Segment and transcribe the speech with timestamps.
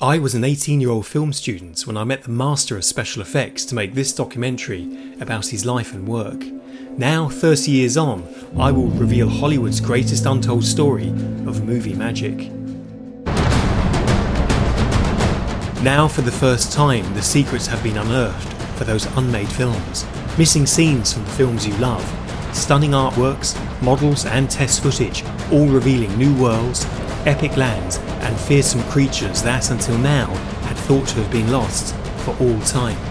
[0.00, 3.20] I was an 18 year old film student when I met the master of special
[3.20, 6.40] effects to make this documentary about his life and work.
[6.96, 8.22] Now, 30 years on,
[8.56, 12.52] I will reveal Hollywood's greatest untold story of movie magic.
[15.82, 20.06] Now, for the first time, the secrets have been unearthed for those unmade films,
[20.38, 22.04] missing scenes from the films you love,
[22.52, 26.86] stunning artworks, models, and test footage, all revealing new worlds,
[27.26, 30.26] epic lands, and fearsome creatures that until now
[30.66, 31.94] had thought to have been lost
[32.24, 33.07] for all time.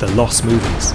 [0.00, 0.94] The Lost Movies.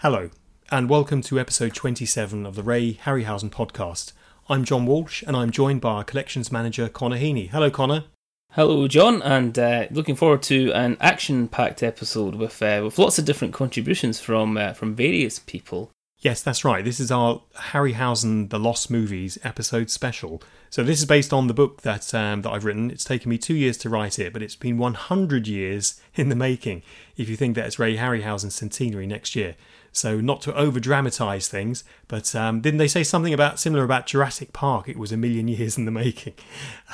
[0.00, 0.28] Hello,
[0.70, 4.12] and welcome to episode 27 of the Ray Harryhausen podcast.
[4.46, 7.48] I'm John Walsh, and I'm joined by our collections manager, Connor Heaney.
[7.48, 8.04] Hello, Connor.
[8.50, 13.24] Hello, John, and uh, looking forward to an action-packed episode with uh, with lots of
[13.24, 15.90] different contributions from uh, from various people.
[16.22, 16.84] Yes, that's right.
[16.84, 20.40] This is our Harryhausen The Lost Movies episode special.
[20.70, 22.92] So this is based on the book that um, that I've written.
[22.92, 26.36] It's taken me two years to write it, but it's been 100 years in the
[26.36, 26.84] making.
[27.16, 29.56] If you think that it's Ray Harryhausen's centenary next year,
[29.90, 34.06] so not to over dramatise things, but um, didn't they say something about similar about
[34.06, 34.88] Jurassic Park?
[34.88, 36.34] It was a million years in the making.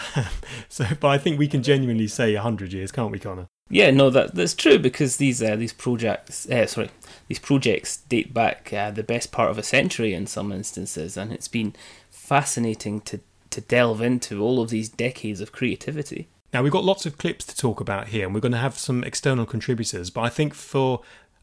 [0.70, 3.48] so, but I think we can genuinely say 100 years, can't we, Connor?
[3.70, 6.90] Yeah, no, that that's true because these uh, these projects, uh, sorry,
[7.28, 11.32] these projects date back uh, the best part of a century in some instances, and
[11.32, 11.74] it's been
[12.10, 16.28] fascinating to to delve into all of these decades of creativity.
[16.52, 18.78] Now we've got lots of clips to talk about here, and we're going to have
[18.78, 20.08] some external contributors.
[20.08, 21.02] But I think for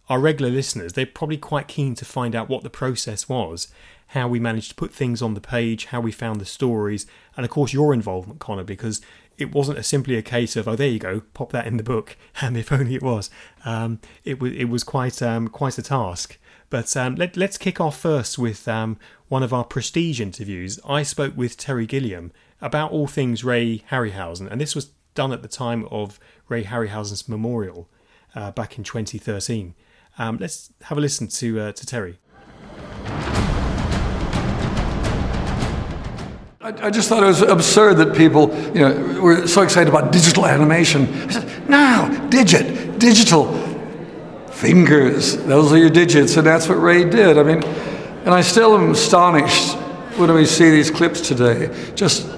[0.09, 3.68] our regular listeners, they're probably quite keen to find out what the process was,
[4.08, 7.06] how we managed to put things on the page, how we found the stories,
[7.38, 9.02] and of course your involvement, Connor, because
[9.38, 11.84] it wasn't a simply a case of oh there you go pop that in the
[11.84, 13.29] book and if only it was.
[13.63, 16.38] Um, it was it was quite um, quite a task.
[16.72, 18.97] But um, let, us kick off first with um,
[19.28, 20.79] one of our prestige interviews.
[20.84, 25.41] I spoke with Terry Gilliam about all things Ray Harryhausen and this was done at
[25.41, 26.19] the time of
[26.50, 27.88] Ray Harryhausen's memorial
[28.34, 29.75] uh, back in 2013
[30.17, 32.19] um, let's have a listen to uh, to Terry
[36.66, 40.48] I, just thought it was absurd that people, you know, were so excited about digital
[40.48, 41.06] animation.
[41.28, 43.53] I said, no, digit, digital,
[44.50, 45.38] fingers.
[45.38, 47.38] Those are your digits, and that's what Ray did.
[47.38, 49.76] I mean, and I still am astonished
[50.18, 51.70] when we see these clips today.
[51.94, 52.34] Just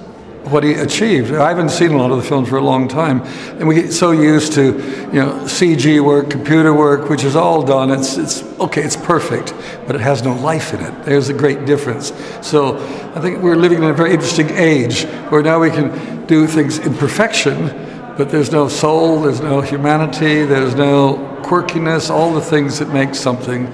[0.50, 1.32] what he achieved.
[1.32, 3.22] I haven't seen a lot of the films for a long time,
[3.58, 4.64] and we get so used to,
[5.12, 7.90] you know, CG work, computer work, which is all done.
[7.90, 9.54] It's it's okay, it's perfect,
[9.86, 11.04] but it has no life in it.
[11.04, 12.12] There's a great difference.
[12.42, 12.76] So
[13.14, 16.78] I think we're living in a very interesting age where now we can do things
[16.78, 17.68] in perfection,
[18.16, 23.14] but there's no soul, there's no humanity, there's no quirkiness, all the things that make
[23.14, 23.72] something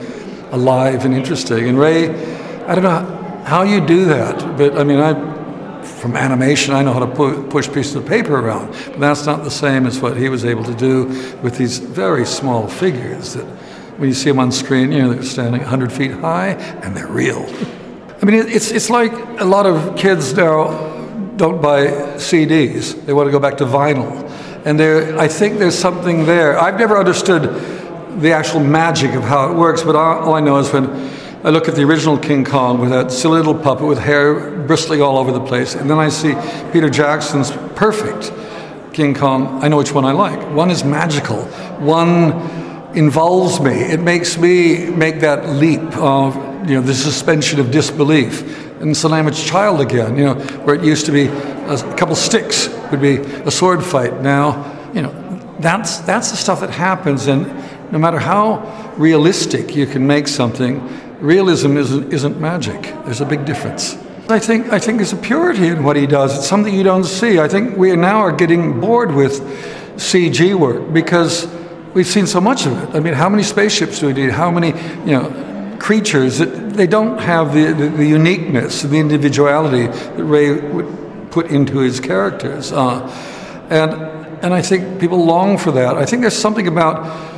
[0.53, 1.69] alive and interesting.
[1.69, 2.09] And Ray,
[2.65, 5.34] I don't know how you do that, but I mean, I
[5.85, 9.45] from animation, I know how to pu- push pieces of paper around, but that's not
[9.45, 11.07] the same as what he was able to do
[11.43, 13.45] with these very small figures that
[13.99, 16.49] when you see them on screen, you know, they're standing 100 feet high
[16.83, 17.45] and they're real.
[18.21, 20.93] I mean, it's, it's like a lot of kids now
[21.37, 21.87] don't buy
[22.17, 24.23] CDs, they want to go back to vinyl.
[24.65, 26.59] And there, I think there's something there.
[26.59, 30.73] I've never understood the actual magic of how it works, but all I know is
[30.73, 30.87] when
[31.45, 35.03] I look at the original King Kong with that silly little puppet with hair bristling
[35.03, 36.35] all over the place, and then I see
[36.73, 38.33] Peter Jackson's perfect
[38.95, 39.63] King Kong.
[39.63, 40.41] I know which one I like.
[40.55, 41.43] One is magical.
[41.81, 42.33] One
[42.97, 43.73] involves me.
[43.73, 46.35] It makes me make that leap of
[46.67, 48.81] you know the suspension of disbelief.
[48.81, 50.17] And so I'm a child again.
[50.17, 54.23] You know where it used to be a couple sticks would be a sword fight.
[54.23, 55.13] Now you know
[55.61, 57.45] that's that's the stuff that happens, and
[57.93, 60.81] no matter how realistic you can make something,
[61.25, 62.83] realism isn't, isn't magic.
[63.05, 63.97] There's a big difference.
[64.29, 66.37] I think, I think there's a purity in what he does.
[66.39, 67.39] It's something you don't see.
[67.39, 69.41] I think we now are getting bored with
[69.97, 71.47] CG work because
[71.95, 72.95] we've seen so much of it.
[72.95, 74.31] I mean, how many spaceships do we need?
[74.31, 79.87] How many, you know, creatures that they don't have the, the, the uniqueness, the individuality
[79.87, 82.73] that Ray would put into his characters.
[82.73, 83.07] Uh,
[83.69, 83.93] and,
[84.43, 85.97] and I think people long for that.
[85.97, 87.34] I think there's something about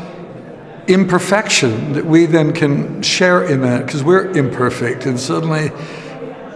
[0.88, 5.70] imperfection that we then can share in that because we're imperfect and suddenly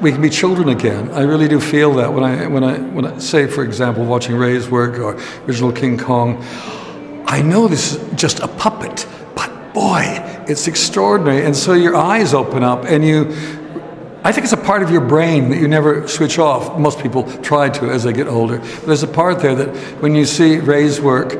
[0.01, 1.11] we can be children again.
[1.11, 4.37] I really do feel that when I when I when I say, for example, watching
[4.37, 6.43] Ray's work or original King Kong,
[7.27, 10.05] I know this is just a puppet, but boy,
[10.49, 11.45] it's extraordinary.
[11.45, 13.35] And so your eyes open up and you
[14.23, 16.79] I think it's a part of your brain that you never switch off.
[16.79, 18.59] Most people try to as they get older.
[18.59, 21.39] But there's a part there that when you see Ray's work,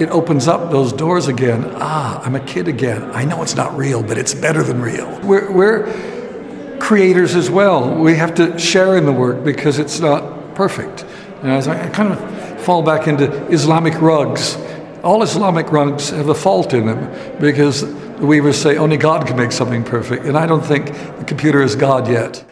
[0.00, 1.64] it opens up those doors again.
[1.76, 3.02] Ah, I'm a kid again.
[3.12, 5.20] I know it's not real, but it's better than real.
[5.20, 7.94] We're, we're creators as well.
[7.94, 11.04] We have to share in the work because it's not perfect.
[11.42, 14.56] And as I kind of fall back into Islamic rugs,
[15.02, 19.36] all Islamic rugs have a fault in them because the weavers say only God can
[19.36, 20.86] make something perfect, and I don't think
[21.18, 22.44] the computer is God yet.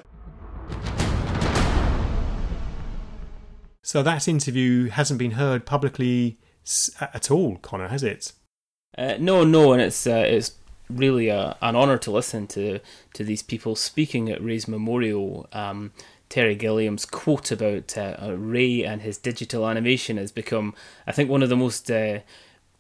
[3.83, 6.39] So that interview hasn't been heard publicly
[7.01, 8.33] at all, Connor, has it?
[8.97, 10.53] Uh, no, no, and it's uh, it's
[10.91, 12.81] really a, an honour to listen to
[13.15, 15.49] to these people speaking at Ray's memorial.
[15.53, 15.93] Um,
[16.29, 20.75] Terry Gilliam's quote about uh, Ray and his digital animation has become,
[21.07, 22.21] I think, one of the most uh,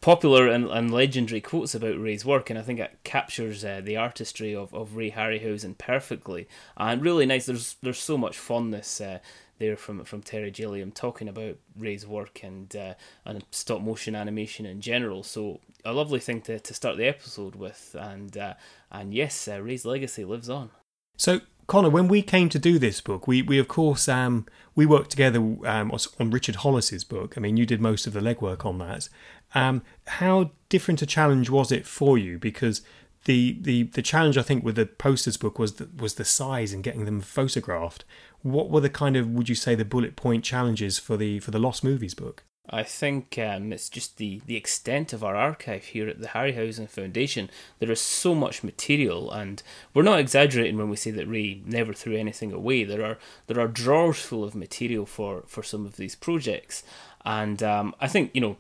[0.01, 3.97] popular and, and legendary quotes about Ray's work, and I think it captures uh, the
[3.97, 6.47] artistry of, of Ray Harryhausen perfectly.
[6.77, 7.47] And really nice.
[7.47, 9.21] There's there's so much fondness uh,
[9.59, 12.95] there from from Terry Gilliam talking about Ray's work and uh,
[13.25, 15.23] and stop motion animation in general.
[15.23, 18.55] So a lovely thing to, to start the episode with, and uh,
[18.91, 20.71] and yes, uh, Ray's legacy lives on.
[21.17, 24.87] So Connor, when we came to do this book, we, we of course um, we
[24.87, 27.35] worked together um, on Richard Holliss's book.
[27.37, 29.11] I mean, you did most of the legwork on that,
[29.55, 32.39] um, how different a challenge was it for you?
[32.39, 32.81] Because
[33.27, 36.73] the, the, the challenge I think with the posters book was the, was the size
[36.73, 38.07] and getting them photographed.
[38.43, 41.51] What were the kind of would you say the bullet point challenges for the for
[41.51, 42.45] the Lost Movies book?
[42.71, 46.89] I think um, it's just the, the extent of our archive here at the Harryhausen
[46.89, 47.49] Foundation.
[47.79, 49.63] There is so much material, and
[49.95, 52.85] we're not exaggerating when we say that Ray never threw anything away.
[52.85, 56.83] There are there are drawers full of material for, for some of these projects,
[57.25, 58.59] and um, I think you know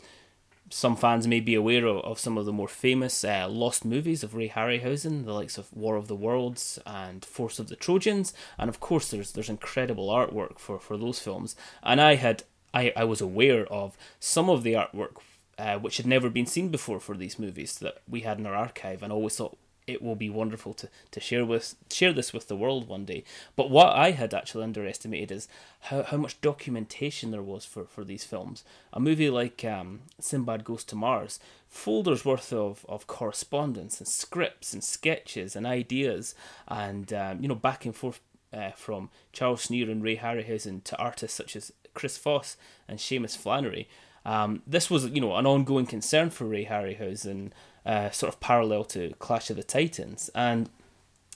[0.70, 4.22] some fans may be aware of, of some of the more famous uh, lost movies
[4.22, 8.32] of Ray Harryhausen, the likes of War of the Worlds and Force of the Trojans,
[8.58, 11.56] and of course there's there's incredible artwork for, for those films.
[11.82, 12.42] And I had
[12.74, 15.16] I, I was aware of some of the artwork
[15.58, 18.54] uh, which had never been seen before for these movies that we had in our
[18.54, 19.56] archive, and always thought
[19.88, 23.24] it will be wonderful to, to share with share this with the world one day.
[23.56, 25.48] But what I had actually underestimated is
[25.80, 28.64] how, how much documentation there was for, for these films.
[28.92, 34.72] A movie like um, Sinbad Goes to Mars, folders worth of, of correspondence and scripts
[34.72, 36.34] and sketches and ideas
[36.66, 38.20] and um, you know back and forth
[38.52, 42.56] uh, from Charles Schneer and Ray Harryhausen to artists such as Chris Foss
[42.86, 43.88] and Seamus Flannery.
[44.24, 47.50] Um, this was, you know, an ongoing concern for Ray Harryhausen
[47.86, 50.30] uh, sort of parallel to Clash of the Titans.
[50.34, 50.68] And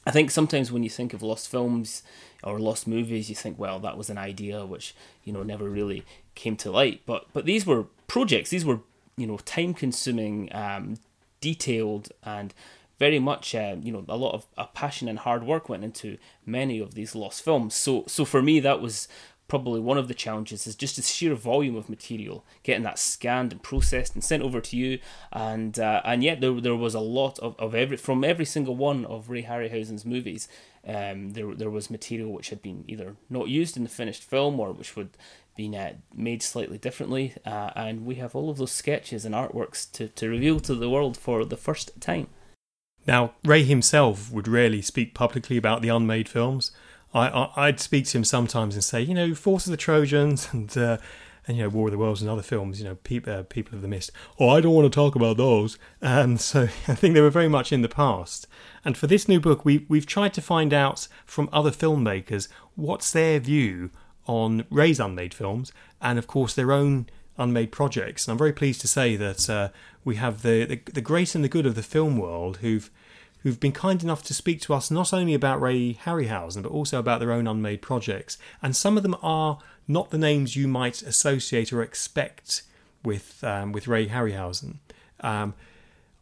[0.06, 2.02] I think sometimes when you think of lost films
[2.42, 4.94] or lost movies, you think, well, that was an idea which
[5.24, 6.04] you know never really
[6.34, 7.02] came to light.
[7.06, 8.50] But but these were projects.
[8.50, 8.80] These were
[9.16, 10.96] you know time consuming, um,
[11.40, 12.52] detailed, and
[12.98, 16.18] very much uh, you know a lot of a passion and hard work went into
[16.44, 17.74] many of these lost films.
[17.74, 19.08] So so for me that was
[19.48, 23.52] probably one of the challenges is just the sheer volume of material, getting that scanned
[23.52, 24.98] and processed and sent over to you,
[25.32, 28.76] and uh, and yet there there was a lot of, of every from every single
[28.76, 30.48] one of Ray Harryhausen's movies.
[30.86, 34.58] Um, there there was material which had been either not used in the finished film
[34.58, 35.16] or which would
[35.54, 39.90] been uh, made slightly differently, uh, and we have all of those sketches and artworks
[39.92, 42.28] to, to reveal to the world for the first time.
[43.06, 46.70] Now, Ray himself would rarely speak publicly about the unmade films,
[47.14, 50.48] I, I would speak to him sometimes and say, you know, Force of the Trojans
[50.52, 50.98] and uh,
[51.46, 53.74] and you know War of the Worlds and other films, you know, People uh, People
[53.74, 54.10] of the Mist.
[54.38, 55.78] Oh, I don't want to talk about those.
[56.00, 58.46] And so I think they were very much in the past.
[58.84, 63.10] And for this new book, we we've tried to find out from other filmmakers what's
[63.10, 63.90] their view
[64.26, 68.26] on Ray's unmade films, and of course their own unmade projects.
[68.26, 69.68] And I'm very pleased to say that uh,
[70.04, 72.90] we have the, the the great and the good of the film world who've
[73.42, 76.98] who've been kind enough to speak to us not only about Ray Harryhausen, but also
[76.98, 78.38] about their own unmade projects.
[78.62, 79.58] And some of them are
[79.88, 82.62] not the names you might associate or expect
[83.04, 84.76] with um, with Ray Harryhausen.
[85.20, 85.54] Um,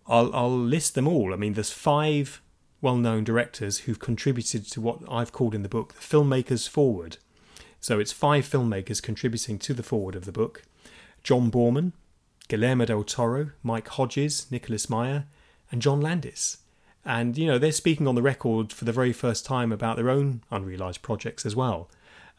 [0.06, 1.32] I'll, I'll list them all.
[1.32, 2.40] I mean, there's five
[2.80, 7.18] well-known directors who've contributed to what I've called in the book the filmmakers foreword.
[7.80, 10.62] So it's five filmmakers contributing to the foreword of the book:
[11.22, 11.92] John Boorman,
[12.48, 15.26] Guillermo del Toro, Mike Hodges, Nicholas Meyer,
[15.70, 16.56] and John Landis.
[17.04, 20.11] And, you know, they're speaking on the record for the very first time about their
[20.11, 21.88] own unrealised projects as well.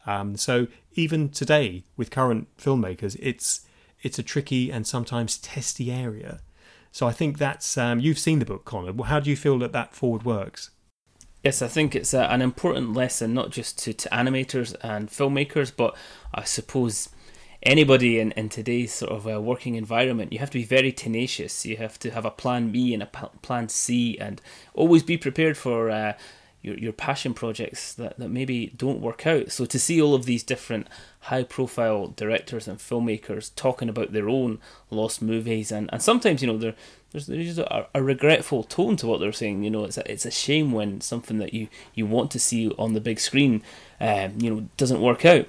[0.06, 3.66] Um, so even today, with current filmmakers, it's
[4.02, 6.40] it's a tricky and sometimes testy area.
[6.90, 8.92] So I think that's um, you've seen the book, Connor.
[8.92, 10.70] Well how do you feel that that foreword works?
[11.44, 15.72] Yes, I think it's a, an important lesson not just to, to animators and filmmakers,
[15.74, 15.96] but
[16.32, 17.08] I suppose
[17.62, 21.64] anybody in, in today's sort of uh, working environment, you have to be very tenacious.
[21.64, 24.40] You have to have a plan B and a plan C, and
[24.74, 26.14] always be prepared for uh,
[26.62, 29.52] your your passion projects that, that maybe don't work out.
[29.52, 30.88] So to see all of these different
[31.20, 34.58] high profile directors and filmmakers talking about their own
[34.90, 36.74] lost movies, and, and sometimes you know there
[37.12, 39.62] there's there's a, a regretful tone to what they're saying.
[39.62, 42.70] You know, it's a, it's a shame when something that you, you want to see
[42.78, 43.62] on the big screen,
[44.00, 45.46] um, you know, doesn't work out.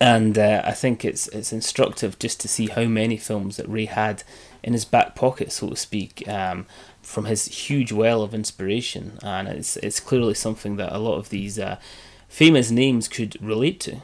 [0.00, 3.84] And uh, I think it's it's instructive just to see how many films that Ray
[3.84, 4.22] had
[4.62, 6.66] in his back pocket, so to speak, um,
[7.02, 11.28] from his huge well of inspiration, and it's it's clearly something that a lot of
[11.28, 11.78] these uh,
[12.28, 14.00] famous names could relate to.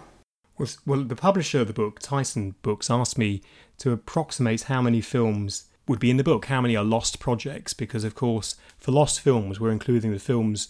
[0.84, 3.42] Well, the publisher of the book, Titan Books, asked me
[3.78, 6.46] to approximate how many films would be in the book.
[6.46, 7.74] How many are lost projects?
[7.74, 10.68] Because, of course, for lost films, we're including the films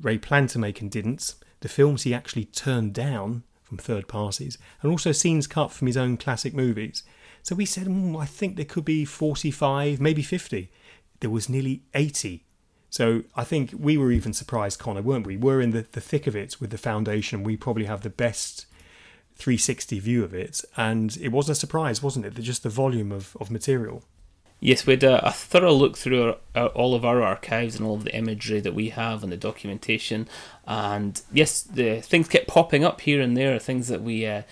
[0.00, 4.56] Ray planned to make and didn't, the films he actually turned down from third parties,
[4.80, 7.02] and also scenes cut from his own classic movies.
[7.42, 10.70] So we said, mm, I think there could be 45, maybe 50.
[11.20, 12.44] There was nearly 80.
[12.90, 15.36] So I think we were even surprised, Connor, weren't we?
[15.36, 17.42] We're in the, the thick of it with the foundation.
[17.42, 18.66] We probably have the best
[19.34, 20.64] 360 view of it.
[20.76, 22.34] And it wasn't a surprise, wasn't it?
[22.34, 24.04] Just the volume of, of material.
[24.58, 27.86] Yes, we had a, a thorough look through our, our, all of our archives and
[27.86, 30.28] all of the imagery that we have and the documentation.
[30.66, 34.42] And yes, the things kept popping up here and there, things that we uh,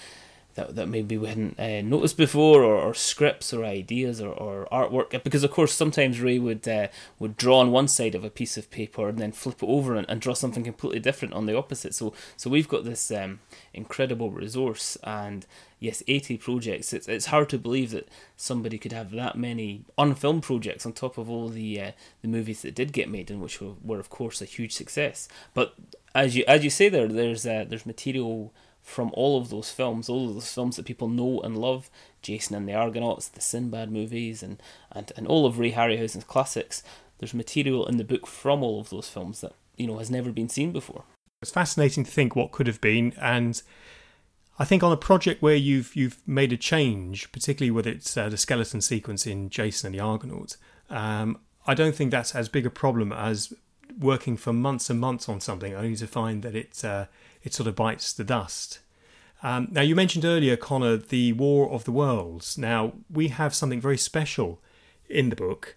[0.55, 4.69] that, that maybe we hadn't uh, noticed before, or, or, scripts or ideas or, or
[4.71, 5.23] artwork.
[5.25, 8.57] Because of course, sometimes Ray would uh, would draw on one side of a piece
[8.57, 11.57] of paper and then flip it over and, and draw something completely different on the
[11.57, 11.95] opposite.
[11.95, 13.41] So so we've got this um,
[13.73, 15.47] incredible resource, and
[15.81, 16.93] yes, eighty projects.
[16.93, 21.19] It's it's hard to believe that somebody could have that many unfilmed projects on top
[21.19, 21.93] of all the uh,
[22.23, 25.29] the movies that did get made and which were, were of course a huge success.
[25.53, 25.75] But
[26.15, 28.53] as you as you say there, there's uh, there's material
[28.85, 32.55] from all of those films, all of those films that people know and love, Jason
[32.55, 34.63] and the Argonauts, the Sinbad movies, and,
[34.93, 36.83] and, and all of Ray Harryhausen's classics.
[37.19, 40.31] There's material in the book from all of those films that you know has never
[40.31, 41.05] been seen before.
[41.41, 43.61] It's fascinating to think what could have been, and
[44.59, 48.29] I think on a project where you've you've made a change, particularly with its uh,
[48.29, 50.59] the skeleton sequence in Jason and the Argonauts,
[50.91, 53.55] um, I don't think that's as big a problem as
[53.99, 57.07] working for months and months on something only to find that it uh,
[57.45, 58.81] it sort of bites the dust.
[59.43, 62.57] Um, now, you mentioned earlier, Connor, the War of the Worlds.
[62.57, 64.59] Now, we have something very special
[65.09, 65.77] in the book.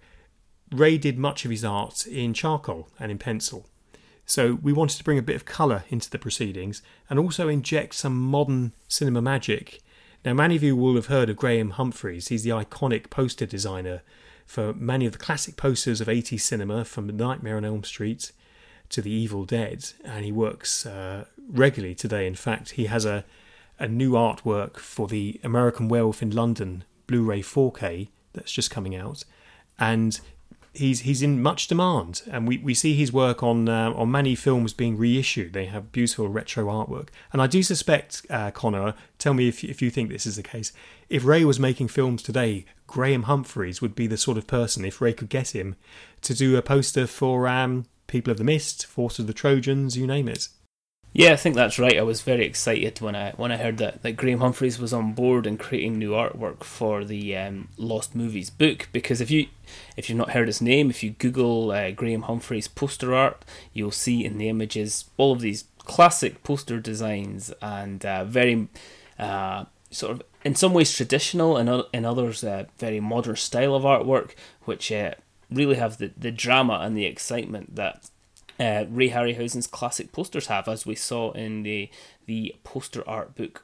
[0.71, 3.65] Ray did much of his art in charcoal and in pencil.
[4.25, 7.95] So we wanted to bring a bit of colour into the proceedings and also inject
[7.95, 9.81] some modern cinema magic.
[10.23, 12.29] Now, many of you will have heard of Graham Humphreys.
[12.29, 14.01] He's the iconic poster designer
[14.45, 18.31] for many of the classic posters of 80s cinema from Nightmare on Elm Street
[18.89, 22.27] to The Evil Dead, and he works uh, regularly today.
[22.27, 23.25] In fact, he has a,
[23.79, 28.95] a new artwork for the American Werewolf in London Blu ray 4K that's just coming
[28.95, 29.23] out,
[29.79, 30.19] and
[30.77, 34.35] he's he's in much demand, and we, we see his work on uh, on many
[34.35, 35.53] films being reissued.
[35.53, 39.81] They have beautiful retro artwork, and I do suspect, uh, Connor, tell me if if
[39.81, 40.71] you think this is the case.
[41.09, 45.01] If Ray was making films today, Graham Humphreys would be the sort of person, if
[45.01, 45.75] Ray could get him,
[46.21, 50.07] to do a poster for um, People of the Mist, Force of the Trojans, you
[50.07, 50.47] name it.
[51.13, 51.97] Yeah, I think that's right.
[51.97, 55.13] I was very excited when I when I heard that, that Graham Humphreys was on
[55.13, 58.89] board and creating new artwork for the um, Lost Movies book.
[58.91, 59.47] Because if you
[59.95, 63.89] if you've not heard his name, if you Google uh, Graham Humphreys poster art, you'll
[63.89, 68.67] see in the images all of these classic poster designs and uh, very
[69.17, 73.83] uh, sort of in some ways traditional and in others uh, very modern style of
[73.83, 74.31] artwork,
[74.65, 75.15] which uh,
[75.51, 78.09] really have the, the drama and the excitement that
[78.59, 81.89] uh, Ray Harryhausen's classic posters have, as we saw in the
[82.25, 83.63] the poster art book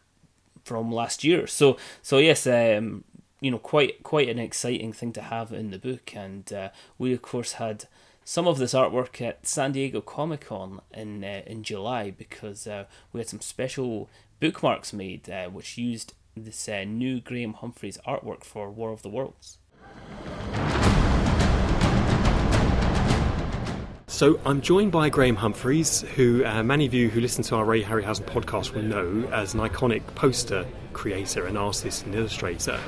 [0.64, 1.48] from last year.
[1.48, 3.04] So so yes, um,
[3.42, 7.14] you know, quite quite an exciting thing to have in the book, and uh, we
[7.14, 7.86] of course had
[8.24, 12.86] some of this artwork at San Diego Comic Con in uh, in July because uh,
[13.12, 14.10] we had some special
[14.40, 19.10] bookmarks made uh, which used this uh, new Graham Humphreys artwork for War of the
[19.10, 19.58] Worlds.
[24.14, 27.66] So I'm joined by Graham Humphreys, who uh, many of you who listen to our
[27.66, 32.80] Ray Harryhausen podcast will know as an iconic poster creator and artist and illustrator.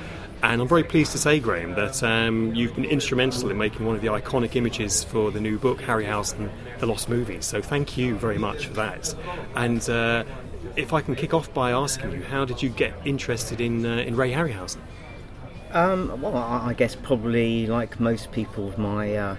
[0.43, 3.95] And I'm very pleased to say, Graham, that um, you've been instrumental in making one
[3.95, 7.45] of the iconic images for the new book, Harryhausen, The Lost Movies.
[7.45, 9.15] So thank you very much for that.
[9.55, 10.25] And uh,
[10.75, 13.95] if I can kick off by asking you, how did you get interested in, uh,
[13.97, 14.77] in Ray Harryhausen?
[15.71, 19.35] Um, well, I, I guess probably like most people of my uh,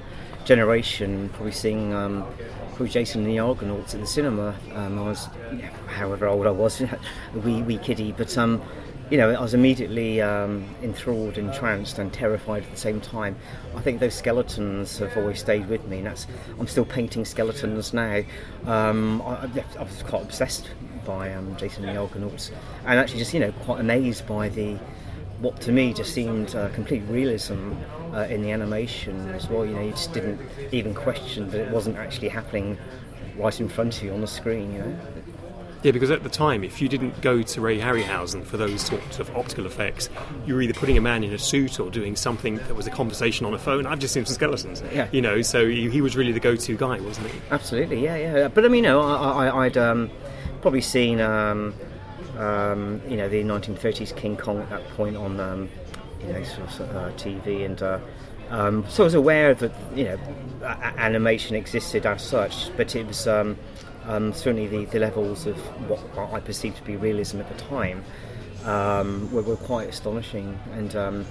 [0.46, 2.24] generation, probably seeing um,
[2.68, 4.54] probably Jason and the Argonauts at the cinema.
[4.74, 6.82] Um, I was, yeah, however old I was,
[7.34, 8.62] wee wee kiddie, but um,
[9.10, 13.36] you know, I was immediately um, enthralled, entranced, and terrified at the same time.
[13.76, 16.26] I think those skeletons have always stayed with me, and that's
[16.58, 18.22] I'm still painting skeletons now.
[18.64, 19.48] Um, I,
[19.78, 20.70] I, was quite obsessed
[21.04, 22.50] by um, Jason and the Argonauts,
[22.84, 24.78] and actually just you know quite amazed by the
[25.40, 27.72] what to me just seemed uh, complete realism
[28.14, 29.66] uh, in the animation as well.
[29.66, 30.40] You know, you just didn't
[30.72, 32.78] even question that it wasn't actually happening
[33.36, 34.72] right in front of you on the screen.
[34.72, 34.98] You know.
[35.82, 39.18] Yeah, because at the time, if you didn't go to Ray Harryhausen for those sorts
[39.18, 40.08] of optical effects,
[40.44, 42.90] you were either putting a man in a suit or doing something that was a
[42.90, 43.86] conversation on a phone.
[43.86, 44.82] I've just seen some skeletons.
[44.92, 45.08] Yeah.
[45.12, 47.40] You know, so he, he was really the go-to guy, wasn't he?
[47.50, 48.48] Absolutely, yeah, yeah.
[48.48, 50.10] But I mean, you know, I, would um,
[50.60, 51.74] probably seen, um,
[52.36, 55.68] um, you know, the 1930s King Kong at that point on, um,
[56.20, 57.98] you know, sort of uh, TV, and uh,
[58.50, 60.18] um, so I was aware that you know
[60.62, 63.56] a- animation existed as such, but it was um,
[64.04, 65.56] um, certainly the, the levels of
[65.88, 66.00] what
[66.32, 68.04] I perceived to be realism at the time
[68.64, 70.58] um, were, were, quite astonishing.
[70.72, 71.26] And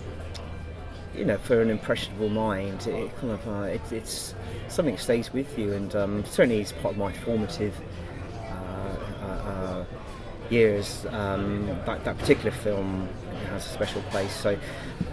[1.15, 4.35] you know, for an impressionable mind, it, kind of uh, it, it's
[4.67, 5.91] something stays with you, and
[6.27, 7.73] certainly it's part of my formative
[10.51, 11.05] years.
[11.11, 13.07] Um, that, that particular film
[13.49, 14.33] has a special place.
[14.33, 14.57] So,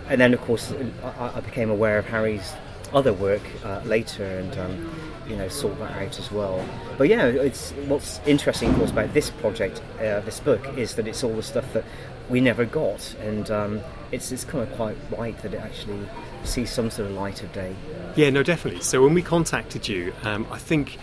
[0.09, 0.73] and then of course
[1.03, 2.53] I, I became aware of Harry's
[2.93, 4.91] other work uh, later, and um,
[5.29, 6.65] you know sort that out as well.
[6.99, 11.07] But yeah, it's what's interesting, of course, about this project, uh, this book, is that
[11.09, 11.85] it's all the stuff that
[12.29, 16.07] we never got, and um, it's it's kind of quite right that it actually
[16.45, 17.75] sees some sort of light of day.
[18.17, 18.83] Yeah, no, definitely.
[18.83, 20.99] So when we contacted you, um, I think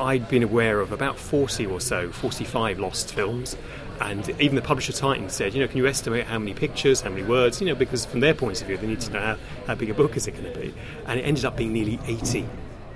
[0.00, 3.56] I'd been aware of about 40 or so, 45 lost films.
[4.00, 7.08] And even the publisher Titan said, you know, can you estimate how many pictures, how
[7.08, 9.38] many words, you know, because from their point of view, they need to know how,
[9.66, 10.74] how big a book is it going to be.
[11.06, 12.46] And it ended up being nearly 80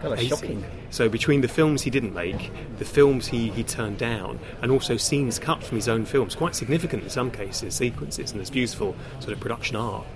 [0.02, 0.64] God, that's shocking.
[0.90, 4.96] So between the films he didn't make, the films he, he turned down, and also
[4.96, 8.96] scenes cut from his own films, quite significant in some cases, sequences, and there's beautiful
[9.20, 10.07] sort of production art.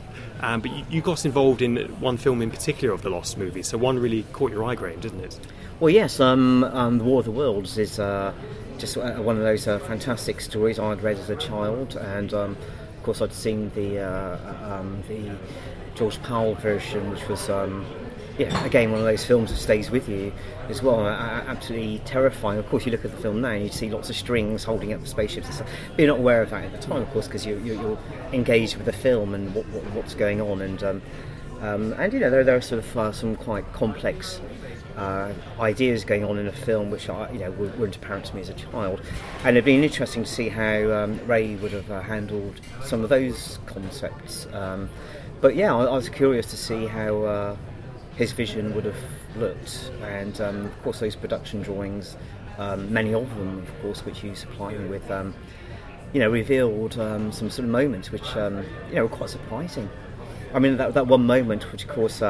[0.41, 3.69] Um, but you, you, got involved in one film in particular of the Lost movies,
[3.69, 5.39] so one really caught your eye, Graham, didn't it?
[5.81, 6.21] Well, yes.
[6.21, 8.33] Um, um, the War of the Worlds is uh,
[8.79, 12.57] just uh, one of those uh, fantastic stories I'd read as a child, and um,
[12.97, 15.37] of course I'd seen the uh, um, the
[15.97, 17.85] George Pal version, which was um,
[18.39, 20.33] yeah, again, one of those films that stays with you
[20.69, 21.09] as well.
[21.09, 22.61] absolutely terrifying.
[22.61, 24.93] Of course, you look at the film now and you see lots of strings holding
[24.93, 25.69] up the spaceships and stuff.
[25.91, 27.99] But you're not aware of that at the time, of course, because you're, you're,
[28.33, 30.61] engaged with the film and what, what, what's going on.
[30.63, 31.03] And um,
[31.61, 34.41] and you know, there, there are sort of uh, some quite complex
[34.97, 38.41] uh, ideas going on in a film which I, you know weren't apparent to me
[38.41, 39.01] as a child,
[39.45, 43.09] and it'd been interesting to see how um, Ray would have uh, handled some of
[43.09, 44.47] those concepts.
[44.53, 44.89] Um,
[45.41, 47.57] but yeah, I, I, was curious to see how uh,
[48.17, 48.97] his vision would have
[49.37, 49.91] looked.
[50.03, 52.17] And um, of course, those production drawings,
[52.59, 55.35] um, many of them, of course, which you supplied me with, um,
[56.13, 59.91] you know, revealed um, some sort of moments which you know were quite surprising.
[60.55, 62.23] I mean, that, that one moment, which of course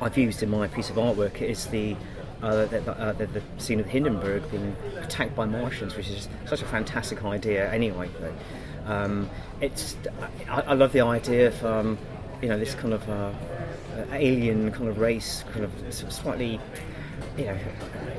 [0.00, 1.96] I've used in my piece of artwork, is the
[2.42, 6.60] uh, the, uh, the, the, scene of Hindenburg being attacked by Martians, which is such
[6.60, 7.72] a fantastic idea.
[7.72, 8.10] Anyway,
[8.84, 9.30] um,
[9.62, 9.96] it's
[10.48, 11.98] I, I, love the idea of um,
[12.42, 13.32] you know this kind of uh,
[14.12, 15.72] alien kind of race, kind of
[16.12, 16.60] slightly,
[17.36, 17.58] you know,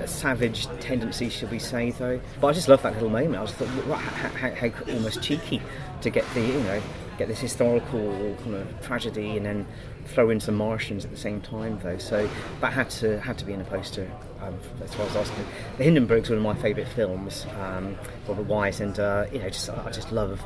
[0.06, 2.20] savage tendencies, should we say, though.
[2.42, 3.36] But I just love that little moment.
[3.36, 5.62] I just thought, how, how, how almost cheeky
[6.02, 6.82] to get the, you know,
[7.18, 9.68] get this historical kind of tragedy and then
[10.08, 11.98] throw in some Martians at the same time, though.
[11.98, 12.30] So
[12.62, 14.12] that had to had to be in a poster.
[14.42, 15.46] Um, as far as asking,
[15.78, 19.70] the Hindenburg's one of my favourite films, um, Robert Wise, and uh, you know, just
[19.70, 20.44] I just love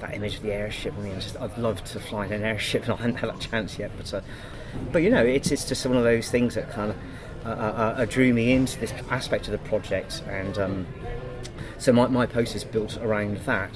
[0.00, 0.94] that image of the airship.
[0.96, 3.40] I mean, just I'd love to fly in an airship, and I haven't had that
[3.40, 3.90] chance yet.
[3.96, 4.20] But uh,
[4.92, 6.96] but you know, it's it's just one of those things that kind of
[7.44, 10.86] uh, uh, uh, drew me into this aspect of the project, and um,
[11.78, 13.70] so my my post is built around that.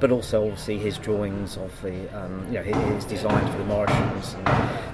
[0.00, 3.64] But also, obviously, his drawings of the, um, you know, his, his design for the
[3.64, 4.46] Martians and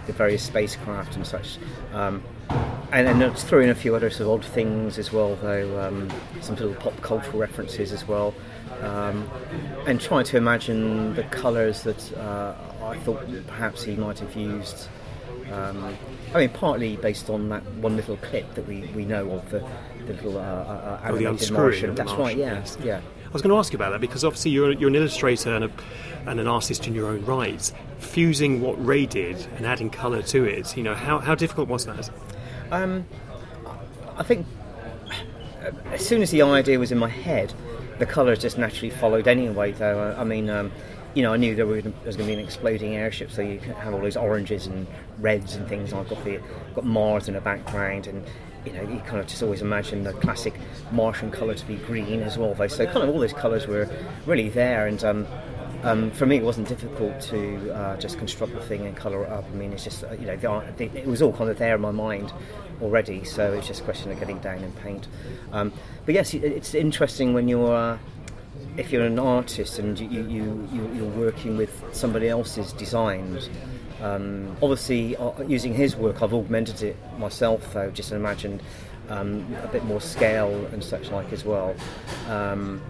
[0.07, 1.59] the various spacecraft and such.
[1.93, 2.23] Um,
[2.93, 5.81] and then let's throw in a few other sort of odd things as well, though
[5.81, 8.35] um, some sort of pop cultural references as well,
[8.81, 9.29] um,
[9.87, 14.89] and trying to imagine the colours that uh, I thought perhaps he might have used
[15.53, 15.97] um,
[16.35, 19.61] I mean, partly based on that one little clip that we, we know of the,
[20.07, 21.95] the little uh, uh, uh oh, the Martian.
[21.95, 22.37] That's Martian, right.
[22.37, 22.79] Yeah, yes.
[22.83, 23.01] yeah.
[23.35, 25.65] I was going to ask you about that because obviously you're, you're an illustrator and,
[25.65, 25.71] a,
[26.25, 27.73] and an artist in your own right.
[27.99, 31.85] Fusing what Ray did and adding colour to it, you know, how, how difficult was
[31.87, 32.11] that?
[32.71, 33.05] Um,
[34.17, 34.47] I think
[35.87, 37.53] as soon as the idea was in my head,
[37.99, 39.73] the colours just naturally followed anyway.
[39.73, 40.71] Though I mean, um,
[41.15, 43.95] you know, I knew there, was going to be an exploding airship, so you have
[43.95, 44.87] all these oranges and
[45.19, 45.93] reds and things.
[45.93, 46.41] I've got the
[46.77, 48.25] got Mars in the background, and
[48.65, 50.55] you know, you kind of just always imagine the classic
[50.93, 52.55] Martian colour to be green as well.
[52.55, 53.89] Though, so kind of all those colours were
[54.27, 55.27] really there, and um,
[55.83, 59.31] um, for me, it wasn't difficult to uh, just construct the thing and colour it
[59.31, 59.45] up.
[59.45, 61.81] I mean, it's just you know, the, the, it was all kind of there in
[61.81, 62.33] my mind
[62.81, 65.07] already, so it's just a question of getting down and paint.
[65.53, 65.73] Um,
[66.07, 67.75] but yes, it's interesting when you're.
[67.75, 67.99] Uh,
[68.77, 73.49] if you're an artist and you, you, you, are working with somebody else's designs,
[74.05, 78.63] um, obviously uh, using his work, I've augmented it myself, though, just imagined
[79.09, 81.75] um, a bit more scale and such like as well.
[82.29, 82.83] Um,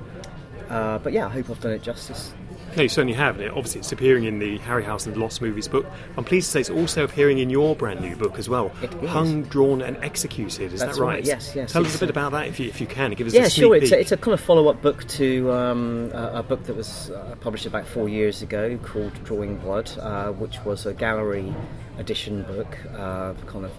[0.68, 2.34] uh, but yeah, I hope I've done it justice.
[2.76, 3.40] No, you certainly have.
[3.40, 5.86] It, obviously, it's appearing in the Harry Harryhausen the Lost Movies book.
[6.16, 8.70] I'm pleased to say it's also appearing in your brand new book as well.
[9.06, 10.72] Hung, Drawn, and Executed.
[10.72, 11.14] Is That's that right?
[11.16, 11.24] right?
[11.24, 11.72] Yes, yes.
[11.72, 13.12] Tell us a bit about that if you, if you can.
[13.12, 13.76] Give us yeah, a sure.
[13.76, 16.76] It's a, it's a, kind of follow up book to um, a, a, book that
[16.76, 21.54] was uh, published about four years ago called Drawing Blood, uh, which was a gallery
[21.98, 23.72] edition book, uh, kind of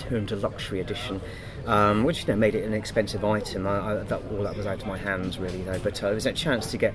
[0.00, 1.20] termed a luxury edition.
[1.66, 3.66] Um, which you know made it an expensive item.
[3.66, 5.78] I, I, that, all that was out of my hands, really, though.
[5.78, 6.94] But uh, it was a chance to get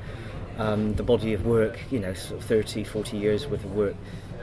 [0.58, 3.96] um, the body of work, you know, sort of 30, 40 years worth of work,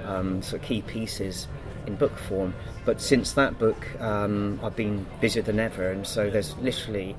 [0.05, 1.49] um, sort of key pieces
[1.87, 2.55] in book form.
[2.85, 7.17] But since that book, um, I've been busier than ever, and so there's literally,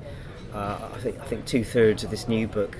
[0.52, 2.76] uh, I think, I think two thirds of this new book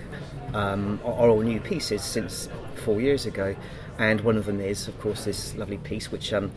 [0.53, 2.49] um, are, all new pieces since
[2.85, 3.57] four years ago,
[3.99, 6.51] and one of them is, of course, this lovely piece, which um,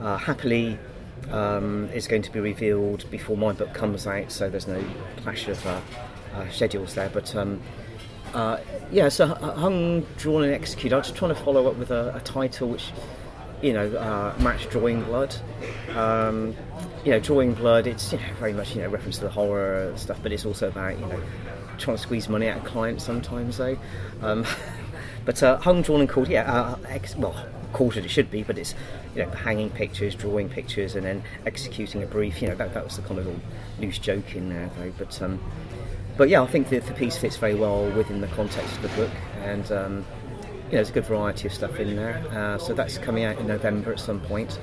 [0.00, 0.78] uh, happily.
[1.32, 4.82] Um, is going to be revealed before my book comes out, so there's no
[5.16, 5.80] clash of uh,
[6.32, 7.10] uh, schedules there.
[7.10, 7.60] But um,
[8.34, 8.60] uh,
[8.90, 10.94] yeah, so hung, drawn, and executed.
[10.94, 12.92] I was just trying to follow up with a, a title which,
[13.62, 15.34] you know, uh, matched Drawing Blood.
[15.94, 16.54] Um,
[17.04, 17.86] you know, Drawing Blood.
[17.86, 20.68] It's you know very much you know reference to the horror stuff, but it's also
[20.68, 21.20] about you know
[21.78, 23.78] trying to squeeze money out of clients sometimes though.
[24.22, 24.44] Um,
[25.24, 26.28] but uh, hung, drawn, and called.
[26.28, 28.74] Yeah, uh, ex- well, quartered it should be, but it's
[29.14, 32.42] you know hanging pictures, drawing pictures, and then executing a brief.
[32.42, 33.40] You know that, that was the kind of
[33.80, 34.92] loose joke in there though.
[34.98, 35.40] But um,
[36.18, 38.88] but yeah, I think the, the piece fits very well within the context of the
[38.88, 42.22] book, and um, you know, there's a good variety of stuff in there.
[42.30, 44.58] Uh, so that's coming out in November at some point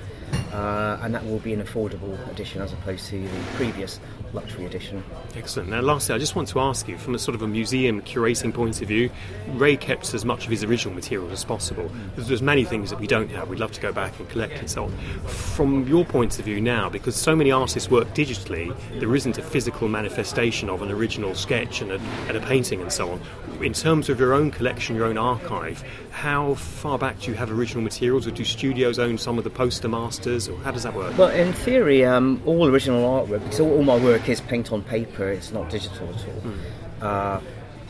[0.53, 3.99] uh, and that will be an affordable edition as opposed to the previous
[4.33, 5.03] luxury edition.
[5.35, 5.69] Excellent.
[5.69, 8.53] Now, lastly, I just want to ask you, from a sort of a museum curating
[8.53, 9.09] point of view,
[9.53, 11.89] Ray kept as much of his original material as possible.
[12.15, 13.49] There's, many things that we don't have.
[13.49, 14.91] We'd love to go back and collect and so on.
[15.25, 19.41] From your point of view now, because so many artists work digitally, there isn't a
[19.41, 23.21] physical manifestation of an original sketch and a, and a painting and so on.
[23.63, 27.51] In terms of your own collection, your own archive, how far back do you have
[27.51, 30.93] original materials, or do studios own some of the poster masters, or how does that
[30.93, 31.17] work?
[31.17, 34.81] Well, in theory, um, all original artwork, because all, all, my work is paint on
[34.81, 36.41] paper, it's not digital at all.
[36.41, 36.57] Mm.
[37.01, 37.41] Uh,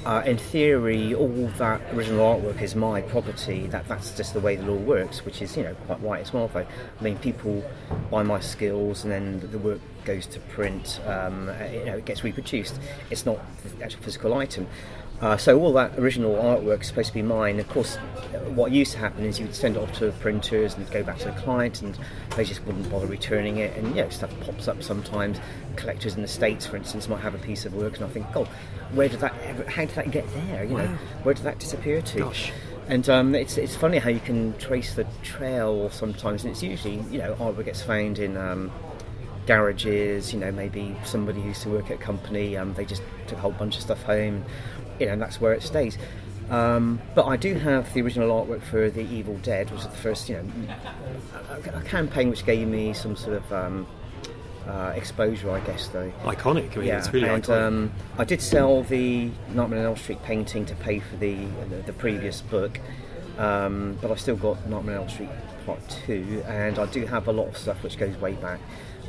[0.05, 3.65] uh, in theory, all that original artwork is my property.
[3.67, 6.31] That that's just the way the law works, which is you know quite right as
[6.31, 6.47] well.
[6.47, 6.59] Though
[6.99, 7.63] I mean, people
[8.11, 10.99] buy my skills, and then the work goes to print.
[11.07, 12.79] Um, you know, it gets reproduced.
[13.09, 14.67] It's not the actual physical item.
[15.25, 17.59] Uh, so all that original artwork is supposed to be mine.
[17.59, 17.95] Of course,
[18.53, 21.25] what used to happen is you'd send it off to printers and go back to
[21.25, 21.97] the client, and
[22.35, 23.75] they just wouldn't bother returning it.
[23.75, 25.39] And you know, stuff pops up sometimes.
[25.77, 28.27] Collectors in the states, for instance, might have a piece of work, and I think,
[28.35, 28.47] oh,
[28.93, 29.33] where did that?
[29.41, 30.63] Ever, how did that get there?
[30.63, 30.87] You know,
[31.23, 32.19] where did that disappear to?
[32.19, 32.51] Gosh.
[32.87, 36.97] And um, it's it's funny how you can trace the trail sometimes, and it's usually
[37.09, 38.37] you know artwork gets found in.
[38.37, 38.71] Um,
[39.45, 43.37] garages, you know, maybe somebody used to work at a company, um, they just took
[43.37, 44.43] a whole bunch of stuff home,
[44.99, 45.97] you know, that's where it stays.
[46.49, 49.97] Um, but I do have the original artwork for The Evil Dead, which was the
[49.97, 50.75] first, you know,
[51.49, 53.87] a, a campaign which gave me some sort of um,
[54.67, 56.11] uh, exposure, I guess, though.
[56.23, 56.99] Iconic, I mean, yeah.
[56.99, 57.61] it's really and, iconic.
[57.61, 61.35] Um, I did sell the Nightmare on Elm Street painting to pay for the
[61.69, 62.79] the, the previous book,
[63.39, 65.29] um, but I still got Nightmare on Elm Street
[65.65, 68.59] Part 2, and I do have a lot of stuff which goes way back.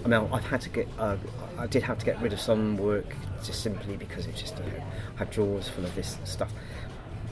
[0.05, 1.17] I mean, I've had to get, uh,
[1.59, 3.15] I did have to get rid of some work
[3.45, 4.65] just simply because it just know,
[5.17, 6.53] had drawers full of this stuff.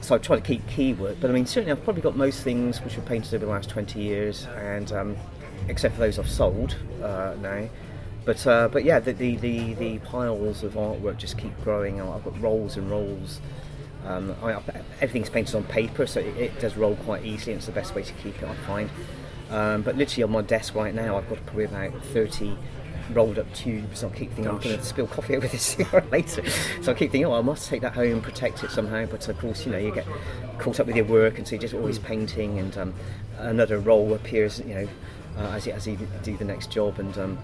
[0.01, 2.43] So I try to keep key work, but I mean, certainly I've probably got most
[2.43, 5.17] things which were painted over the last 20 years, and um,
[5.67, 7.67] except for those I've sold uh, now.
[8.25, 12.01] But uh, but yeah, the, the, the, the, piles of artwork just keep growing.
[12.01, 13.39] I've got rolls and rolls.
[14.05, 14.61] Um, I,
[15.01, 17.53] everything's painted on paper, so it, it, does roll quite easily.
[17.53, 18.89] And it's the best way to keep it, I find.
[19.49, 22.55] Um, but literally on my desk right now, I've got probably about 30
[23.11, 24.03] rolled up tubes.
[24.03, 24.53] I keep thinking Gosh.
[24.53, 25.77] I'm going to spill coffee over this
[26.11, 26.47] later.
[26.81, 29.05] So I keep thinking, oh, I must take that home and protect it somehow.
[29.05, 30.05] But of course, you know, you get
[30.59, 32.05] caught up with your work, and so you're just always mm.
[32.05, 32.93] painting, and um,
[33.37, 34.87] another roll appears, you know,
[35.37, 36.99] uh, as, you, as you do the next job.
[36.99, 37.37] And um,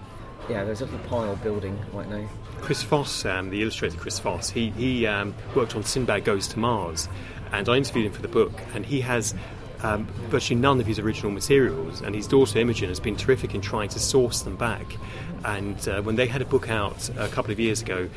[0.48, 2.28] yeah, there's a little pile building right now.
[2.62, 6.58] Chris Foss, um, the illustrator Chris Foss, he, he um, worked on Sinbad Goes to
[6.58, 7.08] Mars
[7.52, 9.34] and I interviewed him for the book, and he has
[9.82, 13.60] um, virtually none of his original materials, and his daughter Imogen has been terrific in
[13.60, 14.96] trying to source them back.
[15.44, 18.08] And uh, when they had a book out a couple of years ago,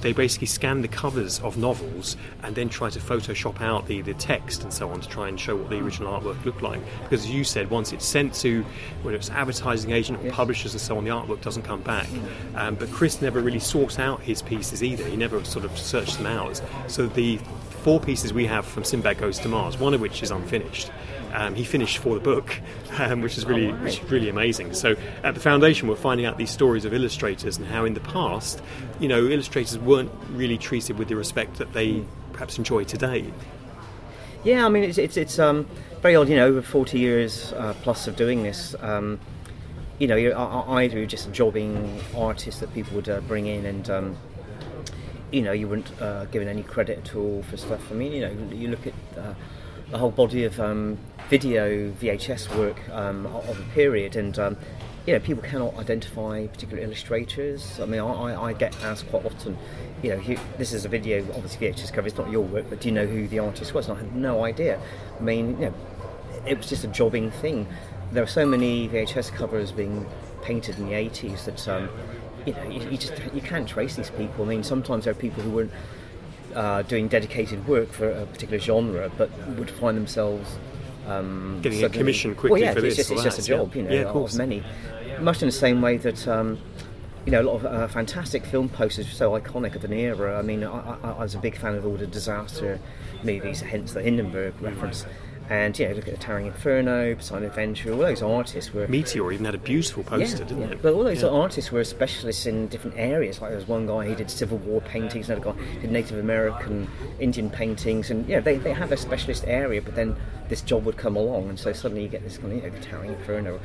[0.00, 4.14] they basically scan the covers of novels and then try to Photoshop out the, the
[4.14, 6.80] text and so on to try and show what the original artwork looked like.
[7.02, 8.64] Because as you said, once it's sent to
[9.02, 12.08] whether it's advertising agent or publishers and so on, the artwork doesn't come back.
[12.54, 15.04] Um, but Chris never really sought out his pieces either.
[15.04, 16.60] He never sort of searched them out.
[16.86, 17.38] So the
[17.78, 20.90] four pieces we have from Sinbad Goes to Mars, one of which is unfinished.
[21.32, 22.58] Um, he finished for the book,
[22.98, 24.74] um, which is really, which is really amazing.
[24.74, 28.00] So at the foundation, we're finding out these stories of illustrators and how in the
[28.00, 28.62] past,
[28.98, 33.32] you know, illustrators weren't really treated with the respect that they perhaps enjoy today.
[34.44, 35.66] Yeah, I mean, it's it's, it's um,
[36.00, 36.28] very odd.
[36.28, 39.18] You know, over forty years uh, plus of doing this, um,
[39.98, 44.16] you know, you're either just jobbing artists that people would uh, bring in, and um,
[45.30, 47.90] you know, you weren't uh, given any credit at all for stuff.
[47.90, 49.34] I mean, you know, you look at uh,
[49.90, 54.56] the whole body of um, video VHS work um, of the period, and um,
[55.08, 57.80] you know, people cannot identify particular illustrators.
[57.80, 59.56] I mean, I, I get asked quite often,
[60.02, 62.88] you know, this is a video, obviously VHS cover, it's not your work, but do
[62.88, 63.88] you know who the artist was?
[63.88, 64.78] And I had no idea.
[65.18, 65.74] I mean, you know,
[66.46, 67.66] it was just a jobbing thing.
[68.12, 70.06] There are so many VHS covers being
[70.42, 71.88] painted in the 80s that, um,
[72.48, 74.44] you know, you, you, just you can't trace these people.
[74.44, 75.72] I mean, sometimes there are people who weren't
[76.54, 80.56] uh, doing dedicated work for a particular genre, but would find themselves
[81.06, 83.08] um, getting a commission quickly well, yeah, for it's this.
[83.08, 83.82] Just, it's just a job, yeah.
[83.82, 84.32] you know, yeah, of, course.
[84.32, 84.62] of many.
[85.20, 86.26] Much in the same way that.
[86.28, 86.58] Um,
[87.26, 90.38] you know, a lot of uh, fantastic film posters so iconic of an era.
[90.38, 92.80] I mean, I, I, I, was a big fan of all the disaster
[93.22, 95.04] movies, hence the Hindenburg reference.
[95.50, 98.86] And you know, look at the Towering Inferno, Poseidon Adventure, all those artists were.
[98.86, 100.72] Meteor even had a beautiful poster, yeah, didn't yeah.
[100.72, 100.82] it?
[100.82, 101.28] But all those yeah.
[101.28, 103.40] artists were specialists in different areas.
[103.40, 106.88] Like there was one guy who did Civil War paintings, another guy did Native American,
[107.18, 109.80] Indian paintings, and yeah, they, they have a specialist area.
[109.80, 110.16] But then
[110.48, 112.78] this job would come along, and so suddenly you get this kind of you know,
[112.78, 113.60] the Towering Inferno,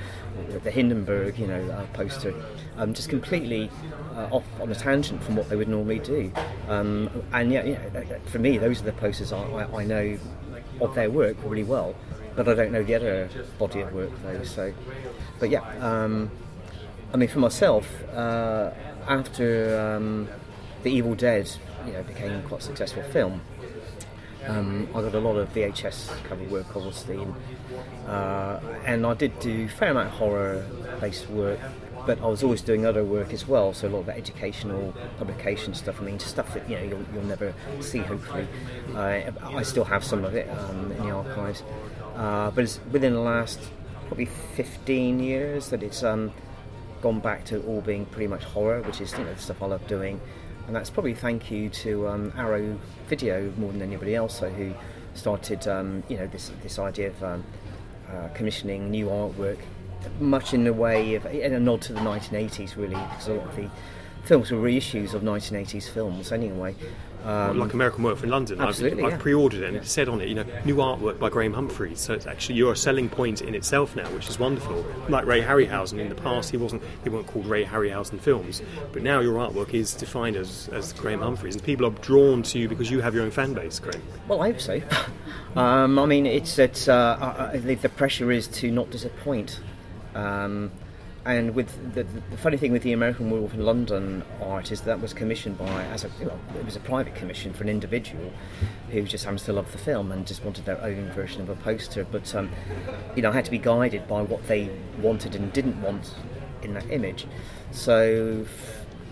[0.63, 2.33] the Hindenburg, you know, uh, poster,
[2.77, 3.69] um, just completely
[4.15, 6.31] uh, off on a tangent from what they would normally do.
[6.67, 10.17] Um, and yeah, you know, for me, those are the posters I, I, I know
[10.81, 11.95] of their work really well
[12.35, 14.43] but I don't know the other body of work though.
[14.43, 14.73] So,
[15.39, 16.31] but yeah, um,
[17.13, 18.71] I mean, for myself, uh,
[19.07, 20.27] after um,
[20.83, 21.49] the Evil Dead,
[21.85, 23.41] you know, became quite a successful film.
[24.47, 27.33] Um, I got a lot of VHS cover work, obviously, and,
[28.07, 31.59] uh, and I did do fair amount of horror-based work
[32.05, 35.73] but I was always doing other work as well, so a lot of educational publication
[35.73, 36.01] stuff.
[36.01, 37.99] I mean, stuff that you know you'll, you'll never see.
[37.99, 38.47] Hopefully,
[38.95, 41.63] uh, I still have some of it um, in the archives,
[42.15, 43.59] uh, but it's within the last
[44.07, 46.31] probably 15 years that it's um,
[47.01, 49.67] gone back to all being pretty much horror, which is you know the stuff I
[49.67, 50.19] love doing,
[50.67, 54.73] and that's probably thank you to um, Arrow Video more than anybody else, so who
[55.13, 57.43] started um, you know this this idea of um,
[58.09, 59.59] uh, commissioning new artwork
[60.19, 63.47] much in the way of in a nod to the 1980s, really, because a lot
[63.47, 63.69] of the
[64.23, 66.75] films were reissues of 1980s films anyway.
[67.25, 68.59] Um, like American Werewolf in London.
[68.59, 69.15] Absolutely, I've, yeah.
[69.15, 72.01] I've pre-ordered it and it said on it, you know, new artwork by Graham Humphreys.
[72.01, 74.85] So it's actually you're a selling point in itself now, which is wonderful.
[75.07, 78.61] Like Ray Harryhausen in the past, he wasn't they weren't called Ray Harryhausen films,
[78.91, 82.59] but now your artwork is defined as, as Graham Humphreys, and people are drawn to
[82.59, 84.01] you because you have your own fan base, Graham.
[84.27, 84.81] Well, I hope so.
[85.55, 89.61] um, I mean, it's it's uh, I think the pressure is to not disappoint.
[90.15, 90.71] Um,
[91.25, 94.99] and with the, the, funny thing with the American Werewolf in London art is that
[94.99, 98.29] was commissioned by as a know, it was a private commission for an individual
[98.91, 101.55] who just happens to love the film and just wanted their own version of a
[101.55, 102.03] poster.
[102.03, 102.49] But um,
[103.15, 106.13] you know, I had to be guided by what they wanted and didn't want
[106.61, 107.25] in that image.
[107.71, 108.45] So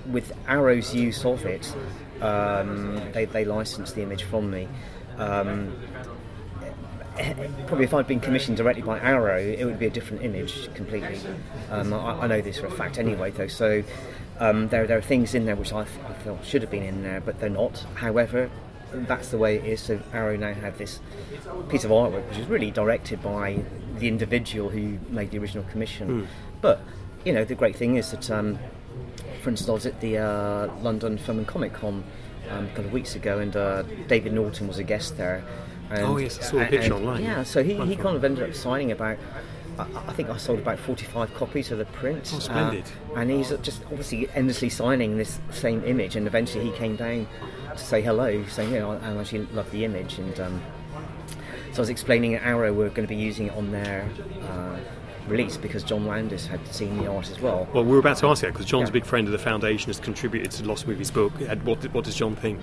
[0.05, 1.73] with Arrow's use of it,
[2.21, 4.67] um, they, they licensed the image from me.
[5.17, 5.73] Um,
[7.67, 11.19] probably if I'd been commissioned directly by Arrow, it would be a different image completely.
[11.69, 13.47] Um, I, I, know this for a fact anyway, though.
[13.47, 13.83] So
[14.39, 17.03] um, there, there are things in there which I, I felt should have been in
[17.03, 17.85] there, but they're not.
[17.95, 18.49] However,
[18.93, 19.81] that's the way it is.
[19.81, 20.99] So Arrow now have this
[21.69, 23.63] piece of artwork, which is really directed by
[23.97, 26.23] the individual who made the original commission.
[26.23, 26.27] Mm.
[26.61, 26.81] But
[27.25, 28.57] you know, the great thing is that, um,
[29.41, 32.03] for instance, I was at the uh, London Film and Comic Con
[32.49, 35.43] um, a couple of weeks ago, and uh, David Norton was a guest there.
[35.91, 37.23] And, oh yes, I saw a picture and, online.
[37.23, 39.17] Yeah, so he, he kind of ended up signing about.
[39.77, 42.31] I, I think I sold about 45 copies of the print.
[42.33, 42.83] Oh, splendid.
[43.09, 47.27] Uh, and he's just obviously endlessly signing this same image, and eventually he came down
[47.71, 50.17] to say hello, saying, you know, I actually love the image.
[50.17, 50.61] And um,
[51.71, 54.07] so I was explaining at Arrow we're going to be using it on their
[54.49, 54.77] uh,
[55.27, 57.67] release because John Landis had seen the art as well.
[57.73, 58.91] Well, we were about to ask that because John's Yeah.
[58.91, 61.31] a big friend of the foundation, has contributed to Lost Movies book.
[61.63, 62.59] What, what does John think?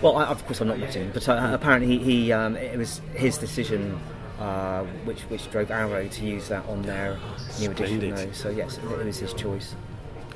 [0.00, 3.00] Well, I, of course, I'm not him, but uh, apparently he, he um, it was
[3.14, 3.98] his decision
[4.38, 7.18] uh, which which drove Arrow to use that on their
[7.58, 8.14] new edition.
[8.14, 8.32] Though.
[8.32, 9.74] So yes, it was his choice.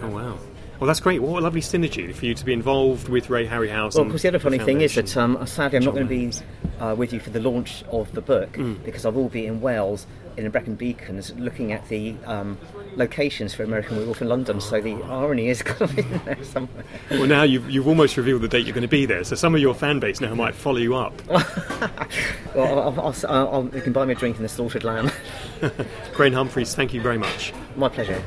[0.01, 0.39] Oh wow.
[0.81, 1.23] Well, that's great.
[1.23, 3.95] What a lovely synergy for you to be involved with Ray Harryhausen.
[3.95, 6.11] Well, of course, the other funny thing is that um, sadly I'm not going to
[6.11, 6.33] be
[6.83, 8.85] uh, with you for the launch of the book Mm.
[8.85, 12.59] because I will be in Wales in the Brecon Beacons looking at the um,
[12.97, 14.61] locations for American Werewolf in London.
[14.63, 16.85] So the irony is going to be in there somewhere.
[17.11, 19.55] Well, now you've, you've almost revealed the date you're going to be there, so some
[19.55, 21.15] of your fan base now might follow you up.
[22.55, 25.11] Well, I'll, I'll, I'll, I'll, you can buy me a drink in the Slaughtered Lamb.
[26.13, 27.53] Graham Humphreys, thank you very much.
[27.77, 28.23] My pleasure.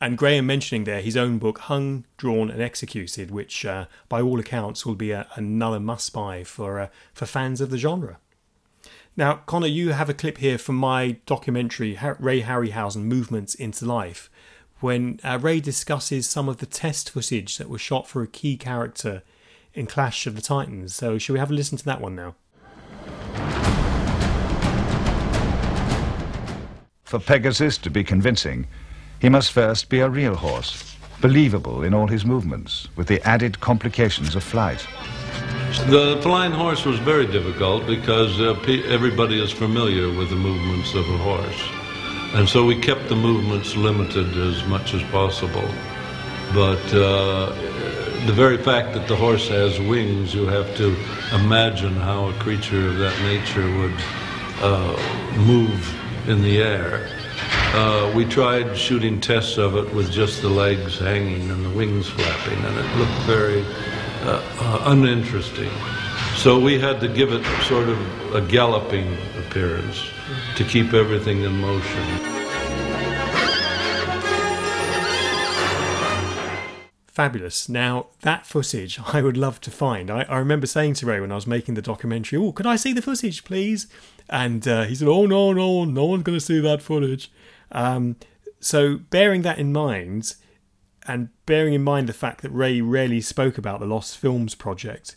[0.00, 4.38] And Graham mentioning there his own book, Hung, Drawn and Executed, which uh, by all
[4.38, 8.18] accounts will be a, another must buy for, uh, for fans of the genre.
[9.16, 14.30] Now, Connor, you have a clip here from my documentary, Ray Harryhausen Movements into Life,
[14.78, 18.56] when uh, Ray discusses some of the test footage that was shot for a key
[18.56, 19.24] character
[19.74, 20.94] in Clash of the Titans.
[20.94, 22.36] So, shall we have a listen to that one now?
[27.02, 28.68] For Pegasus to be convincing,
[29.20, 33.60] he must first be a real horse, believable in all his movements, with the added
[33.60, 34.86] complications of flight.
[35.88, 38.54] The flying horse was very difficult because uh,
[38.88, 41.62] everybody is familiar with the movements of a horse.
[42.34, 45.68] And so we kept the movements limited as much as possible.
[46.54, 47.52] But uh,
[48.26, 50.96] the very fact that the horse has wings, you have to
[51.32, 53.94] imagine how a creature of that nature would
[54.60, 57.08] uh, move in the air.
[57.74, 62.08] Uh, we tried shooting tests of it with just the legs hanging and the wings
[62.08, 63.62] flapping, and it looked very
[64.22, 65.70] uh, uh, uninteresting.
[66.36, 70.10] So we had to give it sort of a galloping appearance
[70.56, 72.37] to keep everything in motion.
[77.18, 77.68] Fabulous.
[77.68, 80.08] Now, that footage I would love to find.
[80.08, 82.76] I, I remember saying to Ray when I was making the documentary, Oh, could I
[82.76, 83.88] see the footage, please?
[84.28, 87.32] And uh, he said, Oh, no, no, no one's going to see that footage.
[87.72, 88.14] Um,
[88.60, 90.36] so, bearing that in mind,
[91.08, 95.16] and bearing in mind the fact that Ray rarely spoke about the Lost Films project,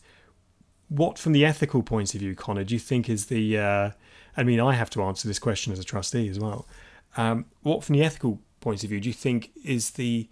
[0.90, 3.60] what, from the ethical point of view, Connor, do you think is the.
[3.60, 3.92] Uh,
[4.36, 6.68] I mean, I have to answer this question as a trustee as well.
[7.16, 10.30] Um, what, from the ethical point of view, do you think is the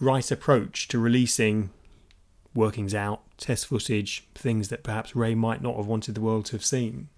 [0.00, 1.70] right approach to releasing
[2.54, 6.52] workings out, test footage, things that perhaps Ray might not have wanted the world to
[6.52, 7.08] have seen?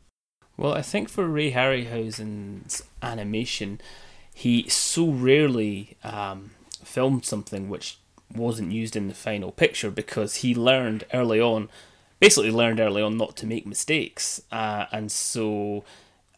[0.56, 3.80] Well, I think for Ray Harryhausen's animation,
[4.34, 6.50] he so rarely um,
[6.84, 7.98] filmed something which
[8.34, 11.68] wasn't used in the final picture because he learned early on,
[12.20, 15.84] basically learned early on not to make mistakes, uh, and so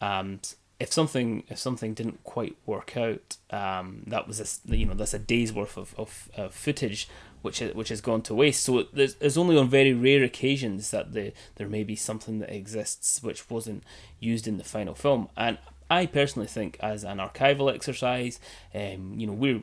[0.01, 0.39] um,
[0.79, 5.13] if something if something didn't quite work out, um, that was a, you know that's
[5.13, 7.07] a day's worth of, of, of footage
[7.41, 8.63] which which has gone to waste.
[8.63, 12.53] So there's, it's only on very rare occasions that the, there may be something that
[12.53, 13.83] exists which wasn't
[14.19, 15.29] used in the final film.
[15.37, 15.59] And
[15.89, 18.39] I personally think, as an archival exercise,
[18.73, 19.61] um, you know, we're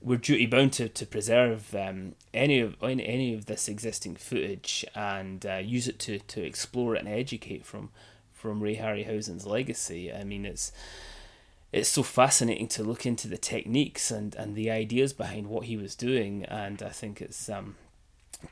[0.00, 4.84] we're duty bound to, to preserve um, any of any, any of this existing footage
[4.94, 7.90] and uh, use it to, to explore and educate from
[8.38, 10.12] from Ray Harryhausen's legacy.
[10.12, 10.72] I mean, it's
[11.72, 15.76] it's so fascinating to look into the techniques and, and the ideas behind what he
[15.76, 17.76] was doing, and I think it's um,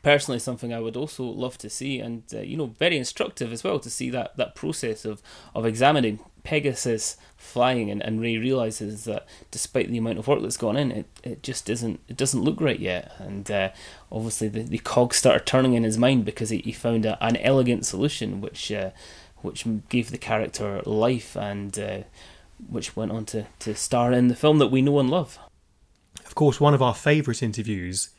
[0.03, 3.64] personally something I would also love to see, and uh, you know, very instructive as
[3.64, 5.22] well to see that, that process of,
[5.55, 10.59] of examining Pegasus flying, and, and Ray realizes that despite the amount of work that's
[10.59, 13.70] gone in, it, it just isn't it doesn't look right yet, and uh,
[14.12, 17.37] obviously the, the cogs started turning in his mind because he, he found a, an
[17.38, 18.90] elegant solution which uh,
[19.46, 22.02] which gave the character life and uh,
[22.68, 25.38] which went on to, to star in the film that we know and love.
[26.24, 28.11] Of course, one of our favourite interviews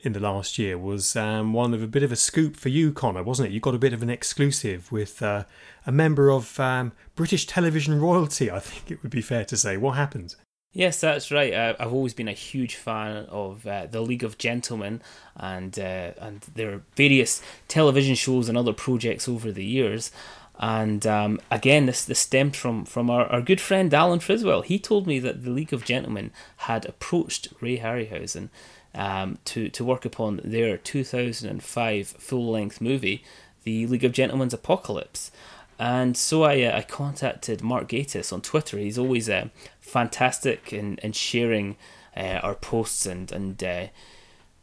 [0.00, 2.92] in the last year was um, one of a bit of a scoop for you,
[2.92, 3.52] Connor, wasn't it?
[3.52, 5.44] You got a bit of an exclusive with uh,
[5.86, 9.76] a member of um, British television royalty, I think it would be fair to say.
[9.76, 10.34] What happened?
[10.74, 11.52] Yes, that's right.
[11.52, 15.02] Uh, I've always been a huge fan of uh, the League of Gentlemen
[15.36, 20.10] and uh, and their various television shows and other projects over the years.
[20.58, 24.62] And um, again, this this stemmed from from our, our good friend Alan Friswell.
[24.62, 28.48] He told me that the League of Gentlemen had approached Ray Harryhausen
[28.94, 33.24] um, to to work upon their 2005 full length movie,
[33.64, 35.30] The League of Gentlemen's Apocalypse.
[35.78, 38.78] And so I, uh, I contacted Mark Gatiss on Twitter.
[38.78, 39.48] He's always uh,
[39.80, 41.76] fantastic in, in sharing
[42.16, 43.86] uh, our posts and and uh,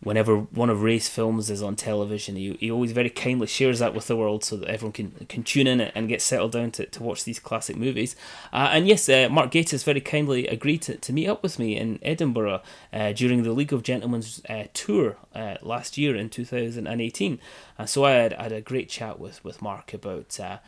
[0.02, 3.94] whenever one of Ray's films is on television, he, he always very kindly shares that
[3.94, 6.86] with the world so that everyone can, can tune in and get settled down to,
[6.86, 8.16] to watch these classic movies.
[8.54, 11.76] Uh, and yes, uh, Mark Gatiss very kindly agreed to, to meet up with me
[11.76, 12.62] in Edinburgh
[12.94, 17.40] uh, during the League of Gentlemen's uh, tour uh, last year in 2018.
[17.78, 20.60] And so I had, had a great chat with, with Mark about uh,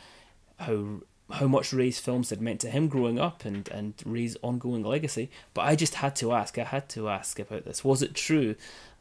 [0.58, 4.82] how how much Ray's films had meant to him growing up and, and Ray's ongoing
[4.82, 5.30] legacy.
[5.54, 7.82] But I just had to ask, I had to ask about this.
[7.82, 8.54] Was it true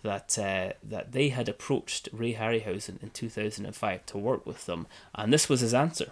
[0.03, 4.87] that uh, that they had approached Ray Harryhausen in 2005 to work with them?
[5.15, 6.11] And this was his answer.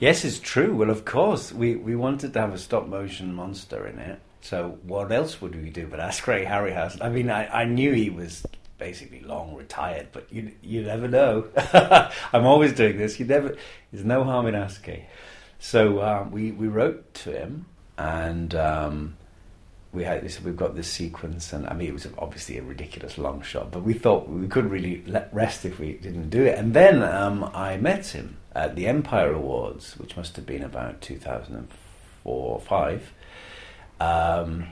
[0.00, 0.74] Yes, it's true.
[0.74, 4.18] Well, of course, we, we wanted to have a stop motion monster in it.
[4.40, 7.02] So what else would we do but ask Ray Harryhausen?
[7.02, 8.46] I mean, I, I knew he was
[8.78, 11.46] basically long retired, but you you never know.
[12.32, 13.20] I'm always doing this.
[13.20, 13.54] You never.
[13.92, 15.04] There's no harm in asking.
[15.58, 17.66] So um, we we wrote to him,
[17.98, 19.16] and um,
[19.92, 20.22] we had.
[20.44, 23.82] We've got this sequence, and I mean, it was obviously a ridiculous long shot, but
[23.82, 26.58] we thought we couldn't really rest if we didn't do it.
[26.58, 31.00] And then um, I met him at the Empire Awards, which must have been about
[31.00, 31.68] 2004
[32.24, 33.12] or five.
[34.00, 34.68] Um,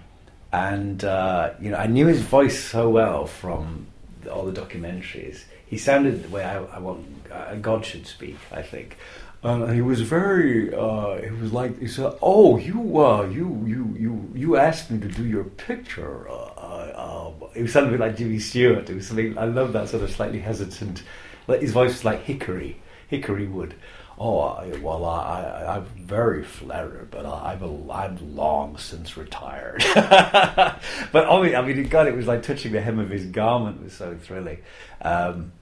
[0.52, 3.88] and uh, you know, I knew his voice so well from
[4.30, 5.44] all the documentaries.
[5.66, 8.36] He sounded the way I, I want uh, God should speak.
[8.52, 8.96] I think.
[9.42, 10.74] Uh, he was very.
[10.74, 14.98] Uh, he was like he said, "Oh, you, uh, you, you, you, you asked me
[14.98, 18.90] to do your picture." Uh, uh, um, it was something like Jimmy Stewart.
[18.90, 19.38] It was something.
[19.38, 21.04] I love that sort of slightly hesitant.
[21.46, 23.74] Like his voice was like hickory, hickory wood.
[24.20, 29.84] Oh, I, well, I, I, am very flattered, but I, am I'm long since retired.
[29.94, 30.80] but
[31.14, 34.16] obviously, I mean, God, it was like touching the hem of his garment was so
[34.20, 34.58] thrilling.
[35.00, 35.52] Um,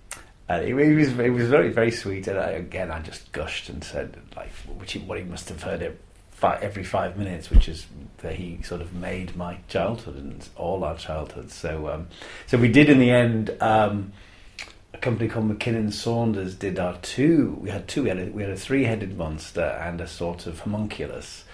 [0.49, 2.27] and it, was it was very very sweet.
[2.29, 5.63] And I, again, I just gushed and said like, which he, what he must have
[5.63, 6.01] heard it
[6.43, 7.87] every five minutes, which is
[8.19, 11.55] that he sort of made my childhood and all our childhoods.
[11.55, 12.09] So, um,
[12.47, 13.57] so we did in the end.
[13.61, 14.13] Um,
[14.95, 17.59] a company called Mackinnon Saunders did our two.
[17.61, 18.05] We had two.
[18.05, 21.45] We had a, we had a three-headed monster and a sort of homunculus,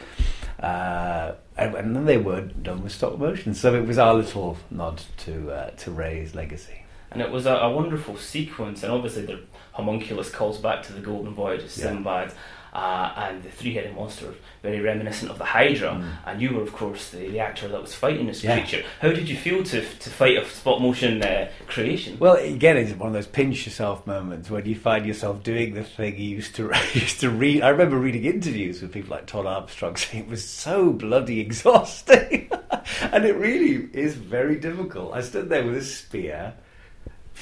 [0.61, 3.55] uh, and, and, then they were done with stop motion.
[3.55, 6.82] So it was our little nod to uh, to Ray's legacy.
[7.13, 9.41] And it was a, a, wonderful sequence, and obviously the
[9.73, 12.29] homunculus calls back to the Golden Voyage of Sinbad.
[12.29, 12.35] Yeah
[12.73, 14.33] uh, and the three-headed monster,
[14.63, 15.91] very reminiscent of the Hydra.
[15.91, 16.13] Mm.
[16.27, 18.59] And you were, of course, the, the actor that was fighting this yeah.
[18.59, 18.83] creature.
[19.01, 22.19] How did you feel to to fight a stop motion uh, creation?
[22.19, 25.85] Well, again, it's one of those pinch yourself moments when you find yourself doing the
[25.85, 27.63] thing you used to used to read.
[27.63, 32.51] I remember reading interviews with people like Todd Armstrong saying it was so bloody exhausting,
[33.03, 35.13] and it really is very difficult.
[35.13, 36.55] I stood there with a spear,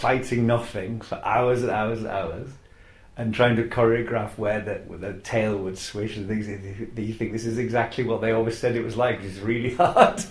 [0.01, 2.49] fighting nothing for hours and hours and hours
[3.19, 6.47] and trying to choreograph where the, where the tail would swish and things.
[6.47, 9.21] Do you think this is exactly what they always said it was like?
[9.23, 10.23] It's really hard,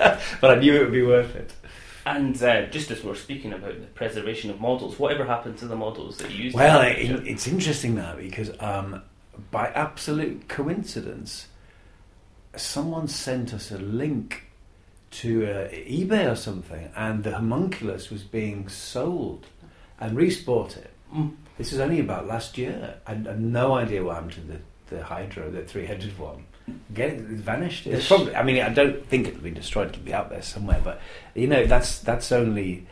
[0.42, 1.54] but I knew it would be worth it.
[2.08, 5.76] And uh, just as we're speaking about the preservation of models, whatever happened to the
[5.76, 6.56] models that you used?
[6.56, 9.04] Well, it, it's interesting now because um,
[9.52, 11.48] by absolute coincidence,
[12.56, 14.50] someone sent us a link
[15.12, 19.48] to uh, eBay or something, and the homunculus was being sold,
[20.00, 20.91] and Reece bought it.
[21.14, 21.36] Mm.
[21.58, 22.95] This is only about last year.
[23.06, 26.45] I have no idea what happened to the, the Hydra, the three headed one.
[26.91, 27.88] Again, it vanished.
[27.88, 29.89] It's probably, I mean, I don't think it'll be destroyed.
[29.89, 30.80] It'll be out there somewhere.
[30.84, 31.02] But,
[31.34, 32.88] you know, that's that's only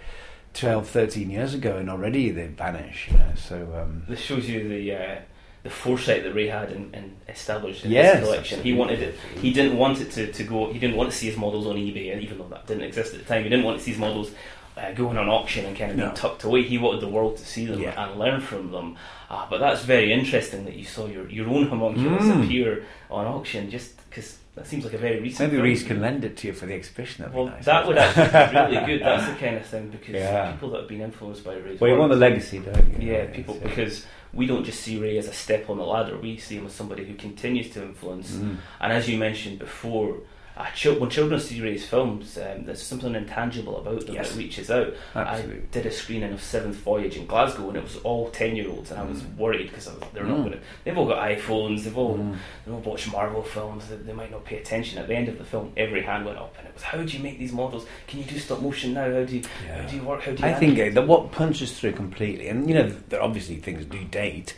[0.53, 3.09] 12, 13 years ago, and already they vanish.
[3.11, 5.15] You know, so um, this shows you the uh,
[5.63, 8.63] the foresight that Ray had in, in establishing yes, this collection.
[8.63, 9.15] He wanted it.
[9.39, 10.73] He didn't want it to, to go.
[10.73, 13.13] He didn't want to see his models on eBay, and even though that didn't exist
[13.13, 14.31] at the time, he didn't want to see his models
[14.77, 16.05] uh, going on auction and kind of no.
[16.05, 16.63] being tucked away.
[16.63, 18.01] He wanted the world to see them yeah.
[18.01, 18.95] and learn from them.
[19.29, 22.43] Uh, but that's very interesting that you saw your, your own homunculus mm.
[22.43, 25.51] appear on auction just because that seems like a very recent.
[25.51, 27.31] Maybe Reece can lend it to you for the exhibition.
[27.33, 29.05] well, nice, that would actually be really good.
[29.05, 30.51] That's the kind of thing because yeah.
[30.51, 31.79] people that have been influenced by Ray's.
[31.79, 33.11] Well, you want the legacy, don't you?
[33.11, 36.17] Yeah, people because we don't just see Ray as a step on the ladder.
[36.17, 38.31] We see him as somebody who continues to influence.
[38.31, 38.57] Mm.
[38.79, 40.17] And as you mentioned before
[40.57, 44.31] uh, when children see Ray's films, um, there's something intangible about them yes.
[44.31, 44.93] that reaches out.
[45.13, 45.61] Absolutely.
[45.61, 48.69] I did a screening of Seventh Voyage in Glasgow, and it was all ten year
[48.69, 49.37] olds, and I was mm.
[49.37, 50.29] worried because they're mm.
[50.29, 50.59] not going to.
[50.83, 52.35] They've all got iPhones, they've all mm.
[52.65, 54.97] they've all watched Marvel films, they, they, might not pay attention.
[54.97, 57.17] At the end of the film, every hand went up, and it was, "How do
[57.17, 57.85] you make these models?
[58.07, 59.11] Can you do stop motion now?
[59.11, 59.81] How do you yeah.
[59.81, 60.23] how do you work?
[60.23, 63.21] How do you?" I think uh, that what punches through completely, and you know, there
[63.21, 64.55] obviously things do date.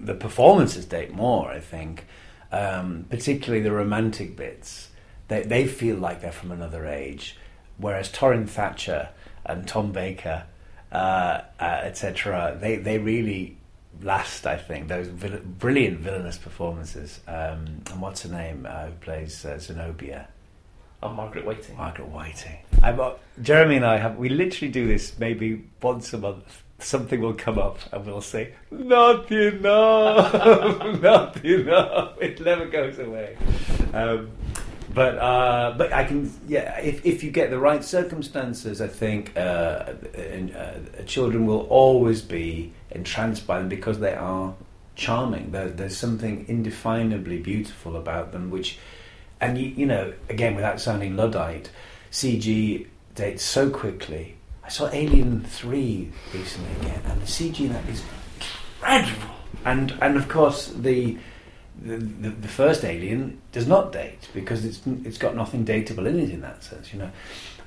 [0.00, 2.06] The performances date more, I think,
[2.52, 4.87] um, particularly the romantic bits
[5.28, 7.36] they, they feel like they're from another age,
[7.76, 9.10] whereas Torin Thatcher
[9.44, 10.44] and Tom Baker,
[10.92, 13.56] uh, uh, etc., they, they really
[14.02, 14.88] last, I think.
[14.88, 17.20] Those vil- brilliant villainous performances.
[17.26, 20.28] Um, and what's her name uh, who plays uh, Zenobia?
[21.02, 21.76] of Margaret Whiting.
[21.76, 22.58] Margaret Whiting.
[22.82, 26.62] Uh, Jeremy and I have we literally do this maybe once a month.
[26.80, 30.32] Something will come up and we'll say, "Not enough,
[31.02, 33.36] not enough." It never goes away.
[33.92, 34.30] Um,
[34.98, 36.76] but uh, but I can yeah.
[36.80, 42.20] If if you get the right circumstances, I think uh, and, uh, children will always
[42.20, 44.56] be entranced by them because they are
[44.96, 45.52] charming.
[45.52, 48.80] There, there's something indefinably beautiful about them, which
[49.40, 51.70] and you, you know, again, without sounding luddite,
[52.10, 52.84] CG
[53.14, 54.34] dates so quickly.
[54.64, 58.02] I saw Alien Three recently again, and the CG in that is
[58.80, 59.30] dreadful.
[59.64, 61.18] And and of course the.
[61.80, 66.30] The, the, first Alien does not date because it's it's got nothing dateable in it
[66.30, 67.10] in that sense, you know,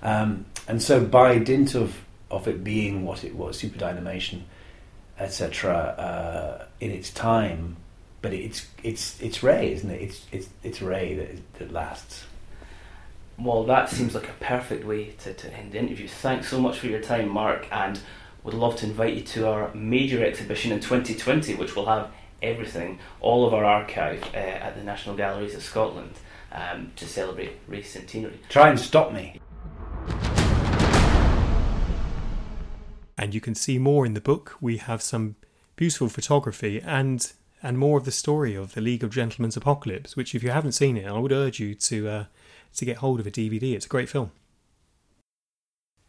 [0.02, 1.98] um, and so by dint of
[2.30, 4.46] of it being what it was, super dynamation,
[5.20, 7.78] etc., uh, in its time,
[8.22, 10.02] but it's it's it's Ray, isn't it?
[10.02, 12.26] It's it's it's Ray that that lasts.
[13.38, 16.08] Well, that seems like a perfect way to, to end the interview.
[16.08, 18.00] Thanks so much for your time, Mark, and
[18.44, 23.00] would love to invite you to our major exhibition in 2020, which will have everything,
[23.20, 26.14] all of our archive uh, at the National Galleries of Scotland
[26.52, 28.40] um, to celebrate Ray's centenary.
[28.50, 29.40] Try and stop me.
[33.18, 34.58] And you can see more in the book.
[34.60, 35.36] We have some
[35.76, 37.32] beautiful photography and
[37.64, 40.72] and more of the story of the League of Gentlemen's Apocalypse, which, if you haven't
[40.72, 42.26] seen it, I would urge you to uh,
[42.76, 43.76] to get hold of a DVD.
[43.76, 44.32] It's a great film.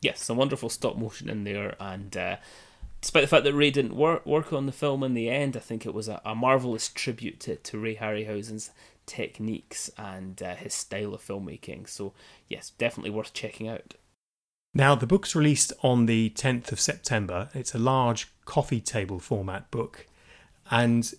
[0.01, 2.37] Yes, some wonderful stop motion in there, and uh,
[3.03, 5.61] despite the fact that Ray didn't work work on the film in the end, I
[5.61, 8.71] think it was a, a marvelous tribute to, to Ray Harryhausen's
[9.05, 11.89] techniques and uh, his style of filmmaking.
[11.89, 12.15] So,
[12.49, 13.95] yes, definitely worth checking out.
[14.73, 17.51] Now, the book's released on the 10th of September.
[17.53, 20.07] It's a large coffee table format book,
[20.71, 21.13] and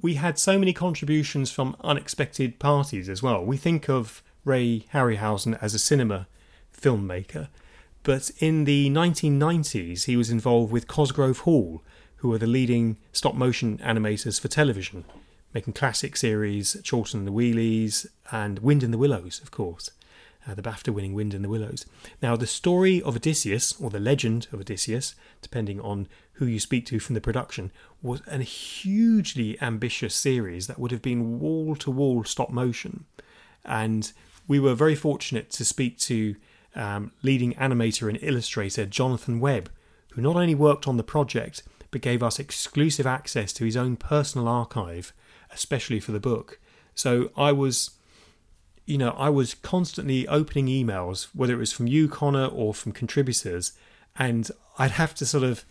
[0.00, 3.44] we had so many contributions from unexpected parties as well.
[3.44, 6.26] We think of Ray Harryhausen as a cinema
[6.76, 7.48] filmmaker,
[8.02, 11.82] but in the 1990s he was involved with Cosgrove Hall,
[12.16, 15.04] who are the leading stop motion animators for television,
[15.54, 19.90] making classic series Chorlton and the Wheelies and Wind in the Willows, of course.
[20.46, 21.84] Uh, the BAFTA winning Wind in the Willows.
[22.22, 26.86] Now, the story of Odysseus, or the legend of Odysseus, depending on who you speak
[26.86, 27.70] to from the production,
[28.00, 33.04] was a hugely ambitious series that would have been wall to wall stop motion.
[33.64, 34.10] And
[34.46, 36.36] we were very fortunate to speak to
[36.74, 39.70] um, leading animator and illustrator Jonathan Webb,
[40.12, 43.96] who not only worked on the project but gave us exclusive access to his own
[43.96, 45.12] personal archive,
[45.50, 46.60] especially for the book.
[46.94, 47.92] So I was,
[48.84, 52.92] you know, I was constantly opening emails, whether it was from you, Connor, or from
[52.92, 53.72] contributors,
[54.16, 55.64] and I'd have to sort of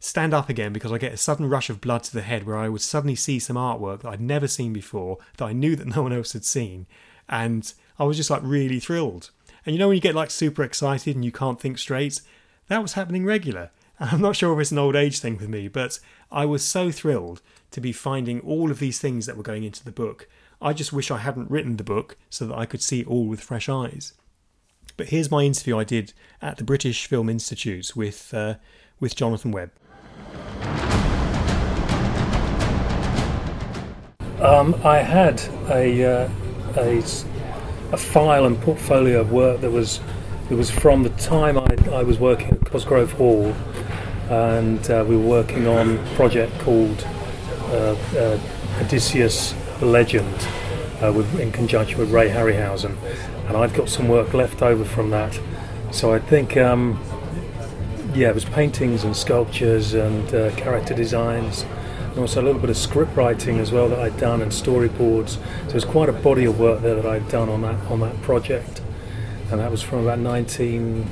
[0.00, 2.58] stand up again because I get a sudden rush of blood to the head where
[2.58, 5.86] I would suddenly see some artwork that I'd never seen before, that I knew that
[5.96, 6.86] no one else had seen,
[7.28, 9.30] and I was just like really thrilled.
[9.64, 12.20] And you know when you get like super excited and you can't think straight?
[12.68, 13.70] That was happening regular.
[14.00, 16.00] I'm not sure if it's an old age thing with me, but
[16.30, 17.40] I was so thrilled
[17.70, 20.28] to be finding all of these things that were going into the book.
[20.60, 23.26] I just wish I hadn't written the book so that I could see it all
[23.26, 24.14] with fresh eyes.
[24.96, 28.54] But here's my interview I did at the British Film Institute with uh,
[29.00, 29.70] with Jonathan Webb.
[34.40, 35.40] Um, I had
[35.70, 36.28] a, uh,
[36.76, 37.00] a,
[37.92, 40.00] a file and portfolio of work that was
[40.50, 43.54] it was from the time I, I was working at Cosgrove Hall,
[44.28, 47.06] and uh, we were working on a project called
[47.68, 48.38] uh, uh,
[48.80, 50.34] Odysseus the Legend,
[51.00, 52.96] uh, with, in conjunction with Ray Harryhausen,
[53.46, 55.38] and I'd got some work left over from that.
[55.90, 57.02] So I think, um,
[58.14, 61.64] yeah, it was paintings and sculptures and uh, character designs
[62.12, 65.30] and also a little bit of script writing as well that I'd done and storyboards.
[65.30, 68.20] So there's quite a body of work there that I'd done on that on that
[68.20, 68.82] project,
[69.50, 71.06] and that was from about 19.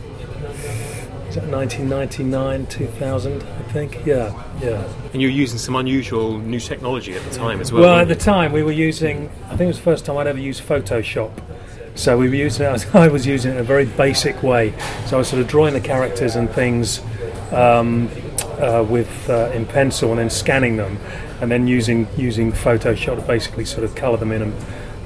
[1.29, 4.05] Is that 1999, 2000, I think?
[4.05, 4.93] Yeah, yeah.
[5.13, 7.83] And you were using some unusual new technology at the time as well.
[7.83, 10.27] Well, at the time we were using, I think it was the first time I'd
[10.27, 11.31] ever used Photoshop.
[11.95, 14.75] So we were using it, I was using it in a very basic way.
[15.07, 17.01] So I was sort of drawing the characters and things
[17.53, 18.09] um,
[18.61, 20.99] uh, with uh, in pencil and then scanning them,
[21.41, 24.55] and then using using Photoshop to basically sort of colour them in and,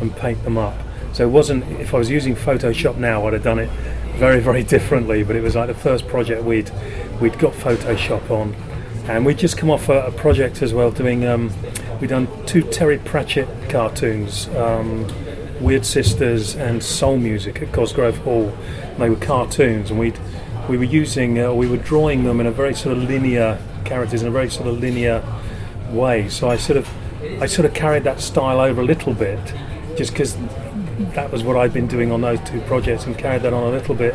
[0.01, 0.77] and paint them up.
[1.13, 1.65] So it wasn't.
[1.81, 3.71] If I was using Photoshop now, I'd have done it
[4.17, 5.23] very very differently.
[5.23, 6.71] But it was like the first project we'd
[7.21, 8.55] we'd got Photoshop on,
[9.09, 11.25] and we'd just come off a, a project as well doing.
[11.25, 11.53] Um,
[12.01, 14.49] we'd done two Terry Pratchett cartoons.
[14.49, 15.07] Um,
[15.61, 18.49] Weird Sisters and Soul Music at Cosgrove Hall.
[18.49, 20.19] And they were cartoons, and we'd
[20.69, 24.23] we were using, uh, we were drawing them in a very sort of linear characters
[24.23, 25.23] in a very sort of linear
[25.91, 26.29] way.
[26.29, 26.89] So I sort of,
[27.43, 29.41] I sort of carried that style over a little bit,
[29.97, 30.37] just because
[31.15, 33.71] that was what I'd been doing on those two projects and carried that on a
[33.71, 34.15] little bit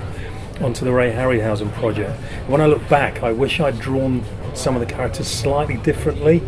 [0.62, 2.20] onto the Ray Harryhausen project.
[2.48, 4.24] When I look back, I wish I'd drawn
[4.56, 6.40] some of the characters slightly differently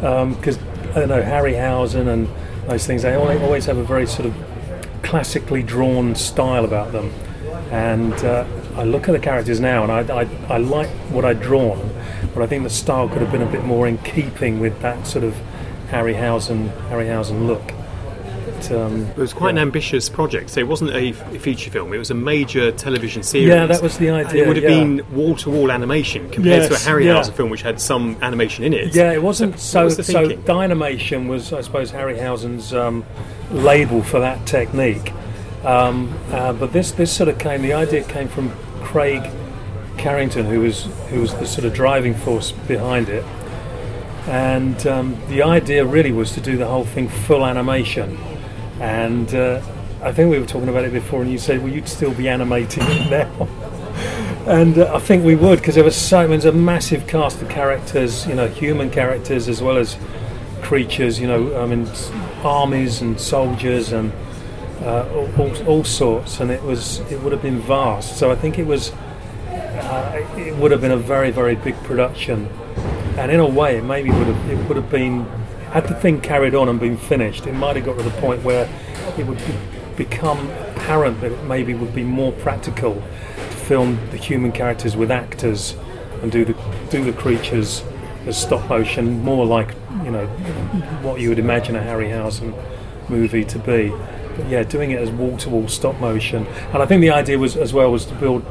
[0.00, 0.58] because
[0.90, 2.28] I don't know Harryhausen and
[2.68, 3.02] those things.
[3.02, 4.34] They always always have a very sort of
[5.02, 7.12] classically drawn style about them,
[7.70, 8.44] and uh,
[8.76, 11.78] I look at the characters now and I, I, I like what I'd drawn,
[12.34, 15.06] but I think the style could have been a bit more in keeping with that
[15.06, 15.34] sort of
[15.90, 17.72] Harryhausen Harryhausen look.
[18.46, 20.50] But, um, It was quite an ambitious project.
[20.50, 23.48] So it wasn't a feature film; it was a major television series.
[23.48, 24.70] Yeah, that was the And idea, it would have yeah.
[24.80, 27.34] been wall-to-wall animation compared Yes, to a Harryhausen yeah.
[27.34, 28.94] film, which had some animation in it.
[28.94, 29.96] Yeah, it wasn't So so.
[29.98, 30.28] was So?
[30.28, 33.04] Dynamation was, I suppose, Harryhausen's um,
[33.50, 35.12] label for that technique.
[35.64, 37.62] Um, uh, but this this sort of came.
[37.62, 38.52] The idea came from
[38.84, 39.28] Craig
[39.98, 43.24] Carrington, who was who was the sort of driving force behind it.
[44.26, 48.16] And um, the idea really was to do the whole thing full animation.
[48.80, 49.60] And uh,
[50.02, 52.28] I think we were talking about it before, and you said, "Well, you'd still be
[52.28, 53.48] animating it now."
[54.46, 57.48] and uh, I think we would because there was so there's a massive cast of
[57.48, 59.96] characters, you know, human characters as well as
[60.62, 61.88] creatures, you know, I mean,
[62.42, 64.12] armies and soldiers and
[64.82, 65.08] uh,
[65.38, 68.16] all, all, sorts, and it was it would have been vast.
[68.18, 68.90] So I think it was
[69.50, 72.46] uh, it would have been a very very big production,
[73.16, 75.26] and in a way, it maybe would have it would have been
[75.70, 77.46] had the thing carried on and been finished.
[77.46, 78.68] It might have got to the point where
[79.18, 79.54] it would be,
[79.96, 85.10] become apparent that it maybe would be more practical to film the human characters with
[85.10, 85.74] actors
[86.22, 86.54] and do the
[86.90, 87.82] do the creatures
[88.26, 90.26] as stop motion, more like you know
[91.02, 92.54] what you would imagine a Harryhausen
[93.08, 93.92] movie to be.
[94.36, 97.38] But yeah, doing it as wall to wall stop motion, and I think the idea
[97.38, 98.44] was as well was to build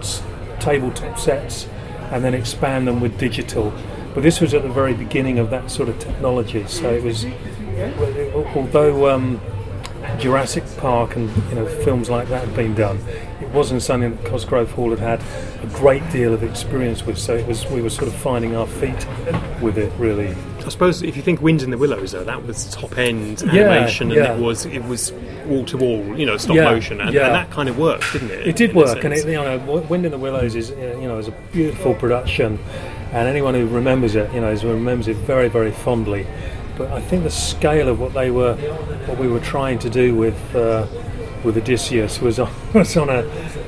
[0.60, 1.68] tabletop sets
[2.12, 3.74] and then expand them with digital.
[4.14, 7.26] But this was at the very beginning of that sort of technology, so it was
[8.56, 9.10] although.
[9.10, 9.42] Um,
[10.20, 13.00] Jurassic Park and you know films like that had been done.
[13.42, 15.22] It wasn't something that Cosgrove Hall had had
[15.64, 17.18] a great deal of experience with.
[17.18, 19.08] So it was we were sort of finding our feet
[19.62, 20.36] with it really.
[20.66, 23.52] I suppose if you think Wind in the Willows, though, that was top end Yeah,
[23.52, 25.12] animation, and it was it was
[25.46, 27.26] wall to wall, you know, stop Yeah, motion, and, yeah.
[27.28, 28.48] and that kind of worked, didn't it?
[28.48, 29.58] It did work, and it, you know,
[29.90, 32.60] Wind in the Willows is uh, you know is a beautiful production,
[33.12, 36.26] and anyone who remembers it, you know, is, remembers it very very fondly.
[36.78, 38.56] But I think the scale of what they were,
[39.06, 40.88] what we were trying to do with uh,
[41.44, 43.24] with Odysseus was on, was on a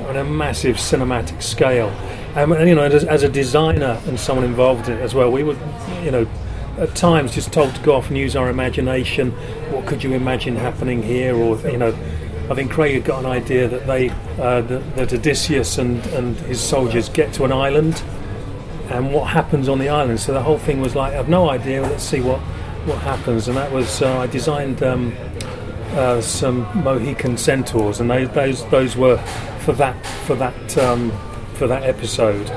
[0.08, 1.92] on a massive cinematic scale,
[2.36, 5.32] um, and you know, as, as a designer and someone involved in it as well,
[5.32, 5.58] we were
[6.04, 6.28] you know.
[6.78, 9.32] At times, just told to go off and use our imagination.
[9.72, 11.34] What could you imagine happening here?
[11.34, 11.98] Or you know,
[12.50, 14.10] I think Craig had got an idea that they
[14.40, 18.04] uh, that, that Odysseus and, and his soldiers get to an island,
[18.90, 20.20] and what happens on the island.
[20.20, 21.82] So the whole thing was like, I've no idea.
[21.82, 22.40] Let's see what
[22.86, 23.48] what happens.
[23.48, 25.16] And that was uh, I designed um,
[25.92, 29.18] uh, some Mohican centaurs, and they, those those were
[29.62, 31.12] for that for that um,
[31.54, 32.52] for that episode.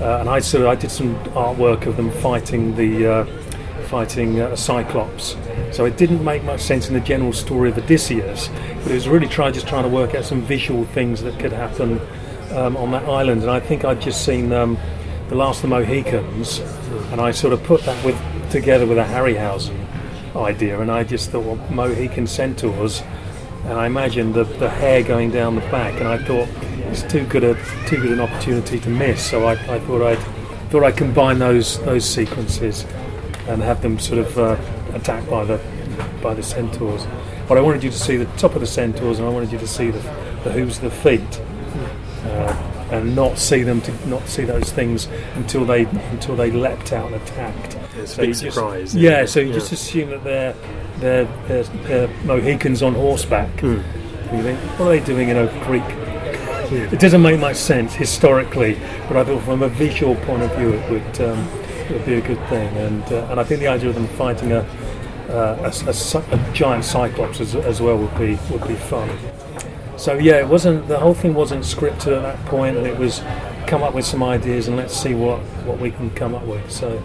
[0.00, 3.24] Uh, and I sort of I did some artwork of them fighting the uh,
[3.88, 5.36] fighting uh, a cyclops.
[5.72, 8.48] So it didn't make much sense in the general story of Odysseus,
[8.82, 11.52] but it was really try, just trying to work out some visual things that could
[11.52, 12.00] happen
[12.52, 13.42] um, on that island.
[13.42, 14.78] And I think I'd just seen um,
[15.28, 16.60] the Last of the Mohicans,
[17.12, 18.18] and I sort of put that with
[18.50, 19.76] together with a Harryhausen
[20.36, 23.02] idea, and I just thought, well, Mohican centaurs,
[23.64, 26.48] and I imagined the, the hair going down the back, and I thought
[26.90, 27.54] it's too good a
[27.86, 29.28] too good an opportunity to miss.
[29.30, 30.18] So I, I thought I'd
[30.70, 32.84] thought I'd combine those those sequences
[33.48, 34.56] and have them sort of uh,
[34.94, 35.60] attacked by the
[36.22, 37.06] by the centaurs.
[37.48, 39.58] But I wanted you to see the top of the centaurs, and I wanted you
[39.58, 40.00] to see the,
[40.44, 41.40] the hooves of the feet,
[42.24, 46.92] uh, and not see them to not see those things until they until they leapt
[46.92, 47.78] out and attacked.
[47.96, 49.26] It's a big just- surprise, Yeah, yeah.
[49.26, 49.52] so you Yeah.
[49.54, 50.54] just assume that they're
[51.00, 53.62] they're, they're, they're Mohicans on horseback.
[53.62, 53.84] And
[54.36, 55.84] you think, what are they doing in Oak Creek?
[56.70, 60.74] It doesn't make much sense historically, but I thought from a visual point of view,
[60.74, 61.38] it would um,
[61.88, 62.76] it would be a good thing.
[62.76, 64.60] And uh, and I think the idea of them fighting a
[65.30, 69.10] uh, a, a a giant cyclops as, as well would be would be fun.
[69.96, 73.22] So yeah, it wasn't the whole thing wasn't scripted at that point, and it was
[73.66, 76.70] come up with some ideas and let's see what what we can come up with.
[76.70, 77.02] So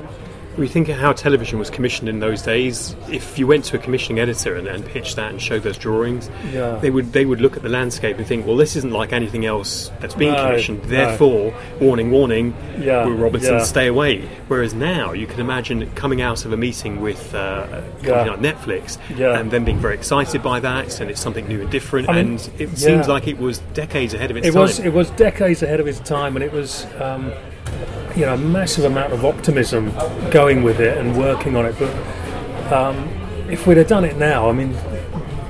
[0.57, 2.95] We think of how television was commissioned in those days.
[3.09, 6.29] If you went to a commissioning editor and, and pitched that and showed those drawings,
[6.51, 6.77] Yeah.
[6.79, 9.45] they would they would look at the landscape and think, well, this isn't like anything
[9.45, 10.83] else that's been No, commissioned.
[10.83, 10.89] no.
[10.89, 13.63] Therefore, warning, warning, Yeah, Will Robertson, yeah.
[13.63, 14.29] stay away.
[14.47, 18.23] Whereas now, you can imagine coming out of a meeting with uh, a company Yeah.
[18.31, 22.09] like Netflix and then being very excited by that, and it's something new and different.
[22.09, 24.61] I mean, and it seems like it was decades ahead of its it time.
[24.61, 27.31] was it was decades ahead of its time, and it was um,
[28.15, 29.91] you know a massive amount of optimism
[30.31, 31.75] going with it and working on it.
[31.79, 32.97] But um,
[33.49, 34.75] if we'd have done it now, I mean,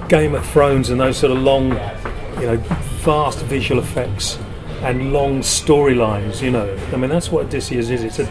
[0.09, 1.69] Game of Thrones and those sort of long,
[2.39, 2.57] you know,
[3.03, 4.37] vast visual effects
[4.81, 6.41] and long storylines.
[6.41, 8.03] You know, I mean that's what Odysseus is.
[8.03, 8.29] It's a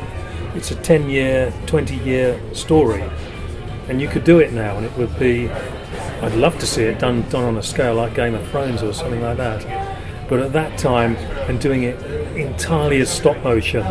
[0.54, 3.02] it's a ten year, twenty year story,
[3.88, 5.50] and you could do it now, and it would be.
[6.22, 8.92] I'd love to see it done done on a scale like Game of Thrones or
[8.92, 9.91] something like that.
[10.32, 11.16] But at that time,
[11.46, 12.02] and doing it
[12.34, 13.84] entirely as stop motion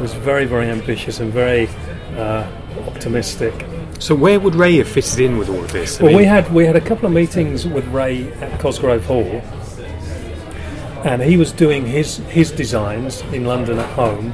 [0.00, 1.66] was very very ambitious and very
[2.16, 2.48] uh,
[2.86, 3.52] optimistic.
[3.98, 5.98] So where would Ray have fitted in with all of this?
[5.98, 9.04] I well, mean, we had we had a couple of meetings with Ray at Cosgrove
[9.04, 9.42] Hall,
[11.04, 14.32] and he was doing his his designs in London at home,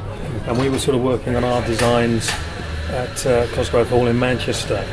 [0.49, 2.29] and we were sort of working on our designs
[2.91, 4.85] at uh, Cosgrove Hall in Manchester.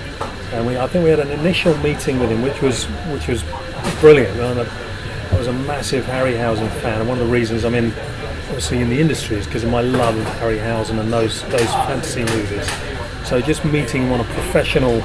[0.53, 3.43] And we, I think we had an initial meeting with him, which was which was
[3.99, 4.39] brilliant.
[4.39, 4.92] And
[5.45, 7.91] was a massive Harryhausen fan, and one of the reasons I'm in,
[8.47, 12.23] obviously in the industry, is because of my love of Harryhausen and those those fantasy
[12.23, 12.69] movies.
[13.25, 15.01] So just meeting him on a professional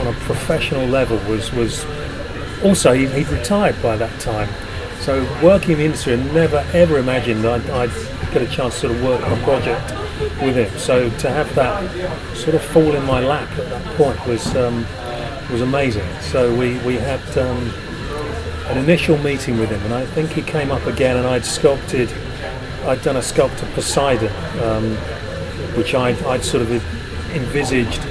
[0.00, 1.84] on a professional level was was
[2.64, 4.48] also he, would retired by that time.
[5.00, 7.92] So working in the industry, I never ever imagined I'd, I'd
[8.32, 9.90] get a chance to sort of work on a project
[10.40, 10.78] with him.
[10.78, 14.86] So to have that sort of fall in my lap at that point was um,
[15.50, 16.08] was amazing.
[16.22, 17.70] So we we had um,
[18.68, 22.12] an initial meeting with him, and I think he came up again, and I'd sculpted.
[22.84, 24.94] I'd done a sculpt of Poseidon, um,
[25.76, 26.70] which I'd, I'd sort of
[27.34, 28.02] envisaged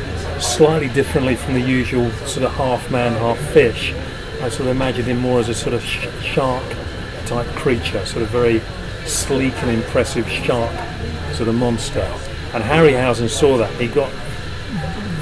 [0.42, 3.94] slightly differently from the usual sort of half man, half fish.
[4.42, 6.64] I sort of imagined him more as a sort of sh- shark
[7.26, 8.62] type creature, sort of very
[9.06, 10.74] sleek and impressive shark
[11.34, 12.02] sort of monster.
[12.54, 13.74] And Harryhausen saw that.
[13.80, 14.12] He got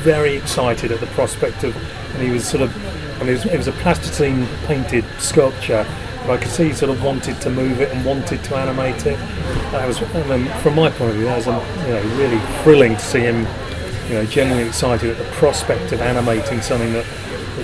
[0.04, 1.76] very excited at the prospect of,
[2.14, 2.72] and he was sort of,
[3.20, 5.86] Mean, it was, it was a plasticine painted sculpture,
[6.26, 9.06] but I could see he sort of wanted to move it and wanted to animate
[9.06, 9.18] it.
[9.72, 13.22] That was, from my point of view, that was, you know, really thrilling to see
[13.22, 13.48] him,
[14.08, 17.06] you know, genuinely excited at the prospect of animating something that,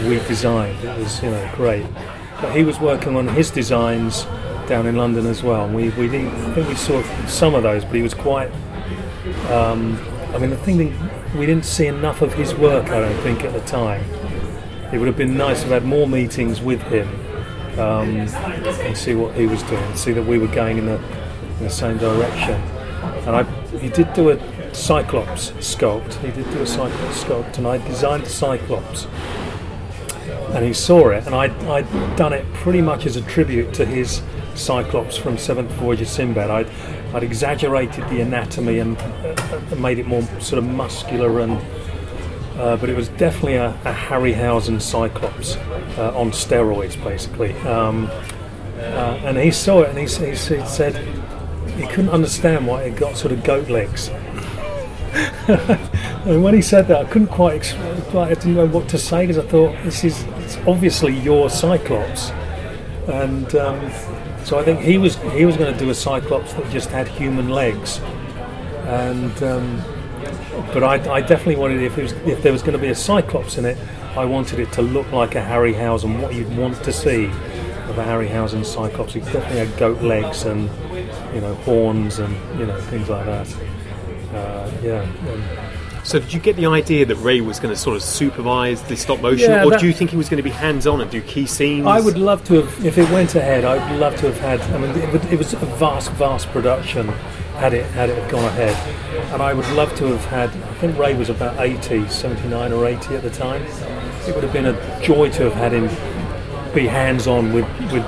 [0.08, 0.82] we designed.
[0.84, 1.86] It was, you know, great.
[2.40, 4.24] But he was working on his designs
[4.68, 5.66] down in London as well.
[5.66, 8.52] And we, we didn't, I think we saw some of those, but he was quite.
[9.50, 10.00] Um,
[10.34, 10.78] I mean, the thing
[11.38, 12.90] we didn't see enough of his work.
[12.90, 14.04] I don't think at the time.
[14.92, 17.08] It would have been nice to have had more meetings with him
[17.80, 20.96] um, and see what he was doing, see that we were going in the,
[21.58, 22.56] in the same direction.
[23.26, 23.44] And I,
[23.78, 26.14] he did do a Cyclops sculpt.
[26.16, 29.08] He did do a Cyclops sculpt, and I designed the Cyclops
[30.54, 33.86] and he saw it, and I'd, I'd done it pretty much as a tribute to
[33.86, 34.22] his
[34.56, 36.50] Cyclops from Seventh Voyage of Sinbad.
[36.50, 36.68] I'd,
[37.14, 41.62] I'd exaggerated the anatomy and uh, made it more sort of muscular and.
[42.60, 45.56] Uh, but it was definitely a, a Harryhausen Cyclops
[45.98, 47.54] uh, on steroids, basically.
[47.60, 48.08] Um,
[48.78, 50.96] uh, and he saw it and he, he, he said
[51.80, 54.10] he couldn't understand why it got sort of goat legs.
[55.48, 57.56] and when he said that, I couldn't quite.
[57.56, 60.26] Explain, I didn't know what to say because I thought this is
[60.68, 62.30] obviously your Cyclops,
[63.08, 63.92] and um,
[64.44, 67.08] so I think he was he was going to do a Cyclops that just had
[67.08, 68.00] human legs,
[68.86, 69.82] and um,
[70.74, 73.58] but I, I, definitely wanted if was, if there was going to be a Cyclops
[73.58, 73.78] in it,
[74.16, 78.04] I wanted it to look like a Harryhausen, what you'd want to see of a
[78.04, 79.14] Harryhausen Cyclops.
[79.14, 80.70] He definitely had goat legs and
[81.34, 83.56] you know horns and you know things like that.
[84.34, 85.02] Uh, yeah.
[85.02, 85.70] Um,
[86.04, 88.96] so did you get the idea that Ray was going to sort of supervise the
[88.96, 91.22] stop motion, yeah, or do you think he was going to be hands-on and do
[91.22, 91.86] key scenes?
[91.86, 94.62] I would love to have, if it went ahead, I would love to have had.
[94.74, 97.14] I mean, it, it was a vast, vast production.
[97.60, 98.74] Had it had it gone ahead,
[99.34, 100.50] and I would love to have had.
[100.50, 103.62] I think Ray was about 80, 79 or 80 at the time.
[104.26, 105.90] It would have been a joy to have had him
[106.74, 108.06] be hands-on with with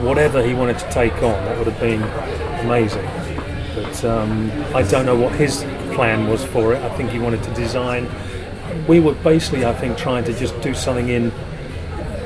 [0.00, 1.34] whatever he wanted to take on.
[1.44, 2.02] That would have been
[2.64, 3.04] amazing.
[3.74, 5.64] But um, I don't know what his
[5.94, 6.82] plan was for it.
[6.82, 8.08] I think he wanted to design.
[8.86, 11.30] We were basically, I think, trying to just do something in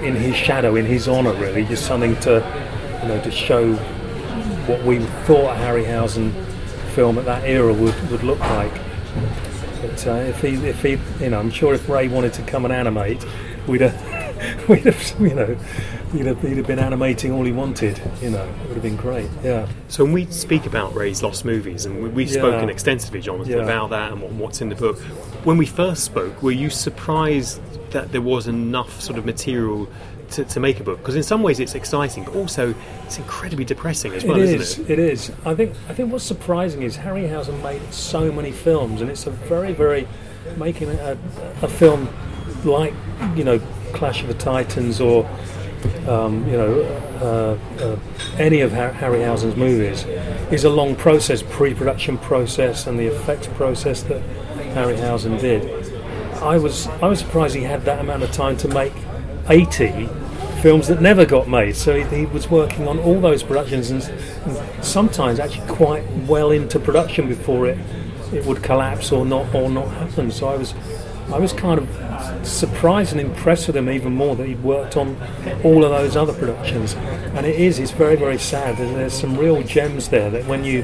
[0.00, 2.34] in his shadow, in his honour, really, just something to
[3.02, 3.74] you know to show
[4.66, 6.32] what we thought Harryhausen
[6.92, 8.72] film at that era would, would look like.
[9.80, 12.64] But uh, if he, if he, you know, I'm sure if Ray wanted to come
[12.64, 13.24] and animate,
[13.66, 15.56] we'd have, we'd have, you know,
[16.12, 18.00] he'd have, he'd have been animating all he wanted.
[18.20, 19.28] You know, it would have been great.
[19.42, 19.68] Yeah.
[19.88, 22.40] So when we speak about Ray's lost movies, and we've yeah.
[22.40, 23.64] spoken extensively, Jonathan, yeah.
[23.64, 24.98] about that and what's in the book.
[25.44, 29.88] When we first spoke, were you surprised that there was enough sort of material
[30.32, 32.74] to, to, make a book because in some ways it's exciting, but also
[33.04, 34.90] it's incredibly depressing as well, it is, isn't it?
[34.90, 35.32] It is.
[35.44, 35.74] I think.
[35.88, 40.08] I think what's surprising is Harryhausen made so many films, and it's a very, very
[40.56, 41.16] making a,
[41.62, 42.08] a film
[42.64, 42.94] like
[43.34, 43.60] you know
[43.92, 45.28] Clash of the Titans or
[46.08, 46.80] um, you know,
[47.20, 47.98] uh, uh,
[48.38, 50.04] any of Harryhausen's movies
[50.52, 54.22] is a long process, pre-production process, and the effects process that
[54.74, 55.62] Harryhausen did.
[56.42, 58.92] I was I was surprised he had that amount of time to make
[59.48, 60.08] 80
[60.62, 61.74] films that never got made.
[61.74, 64.02] So he, he was working on all those productions and,
[64.46, 67.78] and sometimes actually quite well into production before it
[68.32, 70.30] it would collapse or not or not happen.
[70.30, 70.72] So I was
[71.32, 75.16] I was kind of surprised and impressed with him even more that he'd worked on
[75.64, 76.94] all of those other productions.
[77.34, 78.76] And it is, it's very, very sad.
[78.76, 80.82] There's, there's some real gems there that when you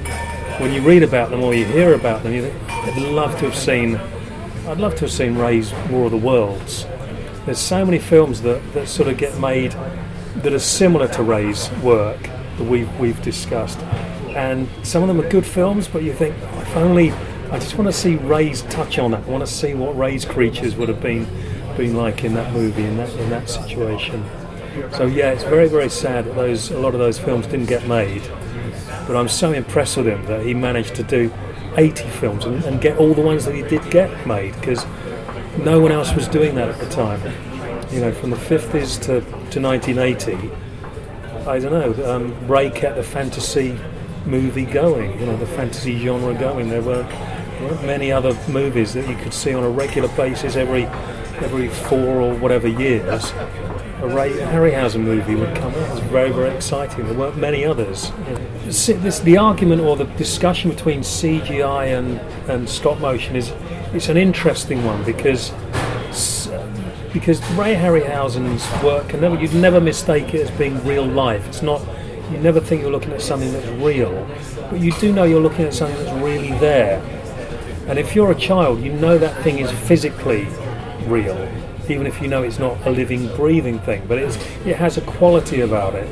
[0.59, 3.45] when you read about them or you hear about them, you think, I'd love to
[3.45, 3.97] have seen.
[4.67, 6.85] I'd love to have seen Ray's War of the Worlds.
[7.49, 9.73] There's so many films that, that sort of get made
[10.43, 13.79] that are similar to Ray's work that we've we've discussed,
[14.37, 15.89] and some of them are good films.
[15.89, 17.11] But you think, oh, if only
[17.51, 19.25] I just want to see Ray's touch on that.
[19.25, 21.27] I want to see what Ray's creatures would have been
[21.79, 24.23] been like in that movie in that in that situation.
[24.93, 27.89] So yeah, it's very very sad that those a lot of those films didn't get
[27.89, 28.21] made.
[29.07, 31.33] But I'm so impressed with him that he managed to do
[31.79, 34.85] 80 films and, and get all the ones that he did get made because
[35.59, 37.21] no one else was doing that at the time.
[37.93, 40.51] You know, from the 50s to, to 1980,
[41.47, 42.15] I don't know.
[42.15, 43.79] Um, Ray kept the fantasy
[44.27, 45.19] movie going.
[45.19, 46.69] You know, the fantasy genre going.
[46.69, 47.11] There weren't,
[47.85, 50.85] many other movies that you could see on a regular basis every
[51.43, 53.33] every four or whatever years.
[54.01, 55.89] A Ray Harryhausen movie would come out.
[55.89, 57.05] It was very, very exciting.
[57.07, 58.13] There weren't many others.
[58.65, 63.53] This, the argument or the discussion between CGI and, and stop motion is
[63.95, 65.51] it's an interesting one because
[67.13, 71.47] because Ray Harryhausen's work can never you'd never mistake it as being real life.
[71.49, 71.81] It's not
[72.31, 74.29] you never think you're looking at something that's real,
[74.71, 77.01] but you do know you're looking at something that's really there.
[77.89, 80.47] And if you're a child, you know that thing is physically
[81.07, 81.51] real,
[81.89, 84.05] even if you know it's not a living, breathing thing.
[84.07, 84.37] But it's
[84.67, 86.09] it has a quality about it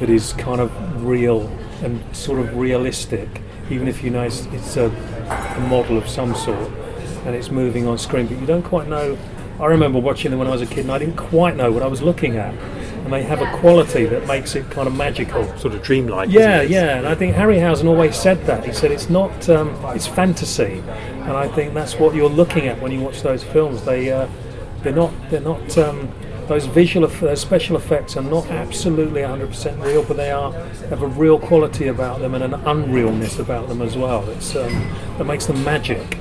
[0.00, 0.70] that is kind of
[1.04, 1.48] real
[1.82, 6.34] and sort of realistic, even if you know it's, it's a, a model of some
[6.34, 6.58] sort
[7.24, 9.18] and it's moving on screen, but you don't quite know.
[9.60, 11.82] I remember watching them when I was a kid, and I didn't quite know what
[11.82, 12.54] I was looking at.
[13.04, 16.30] And they have a quality that makes it kind of magical, sort of dreamlike.
[16.30, 16.96] Yeah, yeah.
[16.96, 18.64] And I think Harryhausen always said that.
[18.64, 22.80] He said it's not, um, it's fantasy, and I think that's what you're looking at
[22.80, 23.84] when you watch those films.
[23.84, 24.28] They, uh,
[24.82, 25.78] they're not, they're not.
[25.78, 26.10] Um,
[26.48, 30.52] those visual, those special effects are not absolutely 100% real, but they are
[30.90, 34.28] have a real quality about them and an unrealness about them as well.
[34.30, 34.72] It's um,
[35.16, 36.18] that makes them magic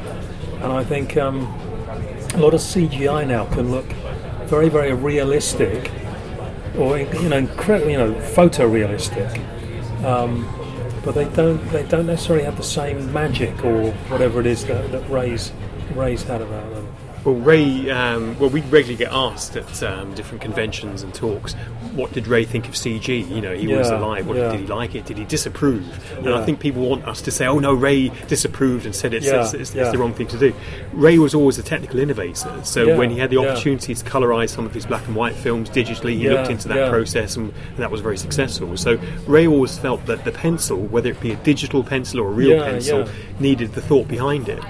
[0.63, 1.41] and I think um,
[2.33, 3.85] a lot of CGI now can look
[4.45, 5.91] very, very realistic,
[6.77, 9.39] or you know, incredibly, you know, photorealistic.
[10.03, 10.47] Um,
[11.03, 14.91] but they don't they don't necessarily have the same magic or whatever it is that,
[14.91, 15.51] that Ray's
[15.95, 16.82] Ray's had about them.
[17.25, 21.53] Well, Ray, um, well, we regularly get asked at um, different conventions and talks,
[21.93, 23.29] what did Ray think of CG?
[23.29, 24.27] You know, he Yeah, was alive.
[24.27, 24.51] What, yeah.
[24.51, 25.05] Did he like it?
[25.05, 25.87] Did he disapprove?
[26.17, 26.39] And Yeah.
[26.39, 29.53] I think people want us to say, oh no, Ray disapproved and said it's, it's,
[29.53, 30.53] it's, it's the wrong thing to do.
[30.91, 32.51] Ray was always a technical innovator.
[32.63, 35.69] So when he had the opportunity to colorise some of his black and white films
[35.69, 38.75] digitally, he looked into that process and, and that was very successful.
[38.75, 42.31] So Ray always felt that the pencil, whether it be a digital pencil or a
[42.31, 43.07] real pencil,
[43.39, 44.61] needed the thought behind it.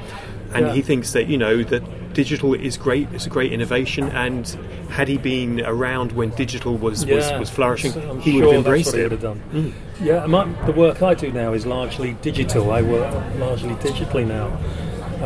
[0.53, 1.81] And he thinks that, you know, that
[2.13, 4.47] digital is great, it's a great innovation, and
[4.89, 8.65] had he been around when digital was, was, was flourishing, so he sure would have
[8.65, 9.11] embraced it.
[9.11, 9.73] have done.
[10.01, 12.71] Yeah, my, the work I do now is largely digital.
[12.71, 14.47] I work largely digitally now,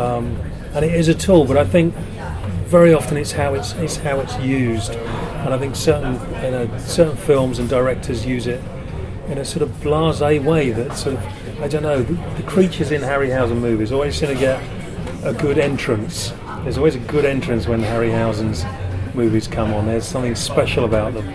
[0.01, 0.37] um,
[0.73, 1.45] and it is a tool.
[1.45, 1.93] But I think
[2.65, 6.13] very often it's how it's, it's how it's used, and I think certain
[6.43, 8.63] you know, certain films and directors use it
[9.27, 12.03] in a sort of blasé way that sort of I don't know.
[12.03, 14.61] The, the creatures in Harryhausen movies always seem to get
[15.23, 16.31] a good entrance.
[16.67, 18.65] There's always a good entrance when Harryhausen's
[19.15, 19.85] movies come on.
[19.85, 21.25] There's something special about them,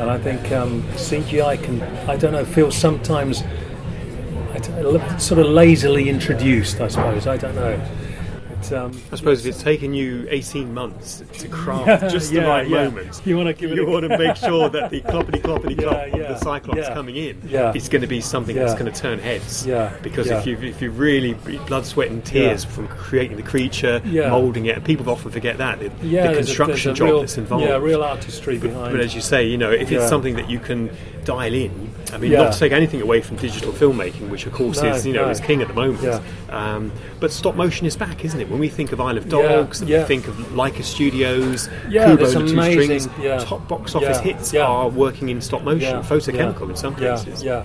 [0.00, 3.42] and I think um, CGI can I don't know feel sometimes
[5.18, 6.80] sort of lazily introduced.
[6.80, 7.74] I suppose I don't know.
[8.60, 12.46] But, um, I suppose if it's taken you 18 months to craft just the yeah,
[12.48, 12.84] right yeah.
[12.84, 16.04] moment, You give it you a- want to make sure that the cloppity cloppity clop
[16.08, 16.94] Yeah, of the Cyclops yeah.
[16.94, 17.72] coming in Yeah.
[17.74, 19.66] is going to be something that's going to turn heads.
[19.66, 20.38] Yeah, Because yeah.
[20.40, 21.34] if you if you really
[21.66, 22.70] blood, sweat, and tears Yeah.
[22.70, 24.30] from creating the creature, Yeah.
[24.30, 27.02] moulding it, and people often forget that the, yeah, the there's a- construction there's a
[27.04, 27.64] job real, that's involved.
[27.64, 28.92] Yeah, real artistry behind.
[28.92, 30.00] But as you say, you know, if Yeah.
[30.00, 30.90] it's something that you can
[31.24, 32.44] dial in, I mean, Yeah.
[32.44, 35.26] not to take anything away from digital filmmaking, which of course No, is you know
[35.26, 35.30] no.
[35.30, 36.02] is king at the moment.
[36.02, 36.20] Yeah.
[36.48, 36.90] Um,
[37.20, 38.47] but stop motion is back, isn't it?
[38.48, 40.00] When we think of Isle of Dogs, yeah.
[40.00, 43.08] we think of Laika Studios, Yeah, Kubo and the Two amazing- Strings.
[43.22, 43.38] yeah.
[43.38, 44.64] Top box office Yeah, hits yeah.
[44.66, 47.42] are working in stop motion, Yeah, photochemical yeah, in some yeah, cases.
[47.44, 47.64] Yeah,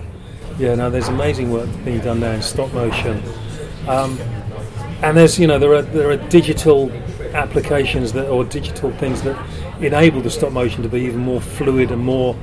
[0.58, 0.74] yeah.
[0.74, 3.22] No, there's amazing work being done now in stop motion,
[3.88, 4.18] um,
[5.02, 6.90] and there's you know there are there are digital
[7.32, 9.36] applications that or digital things that
[9.80, 12.36] enable the stop motion to be even more fluid and more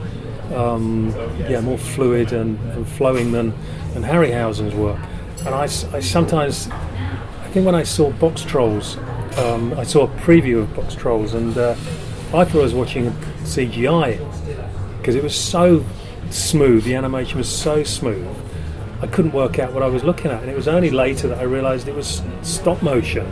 [0.56, 1.14] um,
[1.50, 3.54] yeah more fluid and, and flowing than
[3.94, 5.00] than Harryhausen's work.
[5.46, 6.91] And I sometimes I
[7.52, 8.98] think when I saw Boxtrolls,
[9.38, 11.72] um, I saw a preview of Boxtrolls, and uh,
[12.34, 13.12] I thought I was watching
[13.44, 14.18] CGI
[14.98, 15.84] because it was so
[16.30, 16.86] smooth.
[16.86, 18.26] The animation was so smooth.
[19.02, 21.40] I couldn't work out what I was looking at, and it was only later that
[21.40, 23.26] I realised it was stop motion.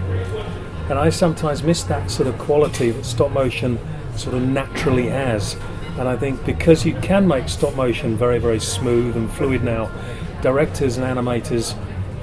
[0.90, 3.80] And I sometimes miss that sort of quality that stop motion
[4.18, 5.56] sort of naturally has.
[5.98, 9.90] And I think because you can make stop motion very, very smooth and fluid now,
[10.42, 11.74] directors and animators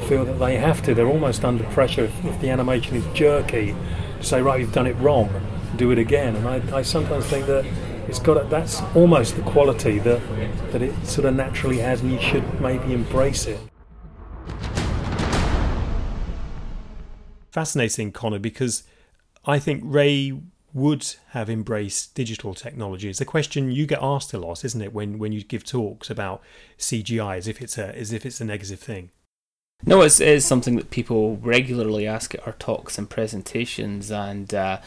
[0.03, 0.95] feel that they have to.
[0.95, 3.75] They're almost under pressure if, if the animation is jerky
[4.19, 5.31] to say, right, you've done it wrong,
[5.77, 6.37] do it again.
[6.37, 7.65] And I, I sometimes think that
[8.09, 10.21] it's got a, that's almost the quality that
[10.73, 13.61] that it sort of naturally has, and you should maybe embrace it.
[17.51, 18.85] Fascinating, Connor, because
[19.45, 20.39] I think Ray
[20.77, 23.09] would have embraced digital technology.
[23.09, 26.11] It's a question you get asked a lot, isn't it, when, when you give talks
[26.11, 26.43] about
[26.79, 29.11] CGI as if it's a as if it's a negative thing.
[29.85, 34.53] No, it's, it is something that people regularly ask at our talks and presentations, and
[34.55, 34.81] uh,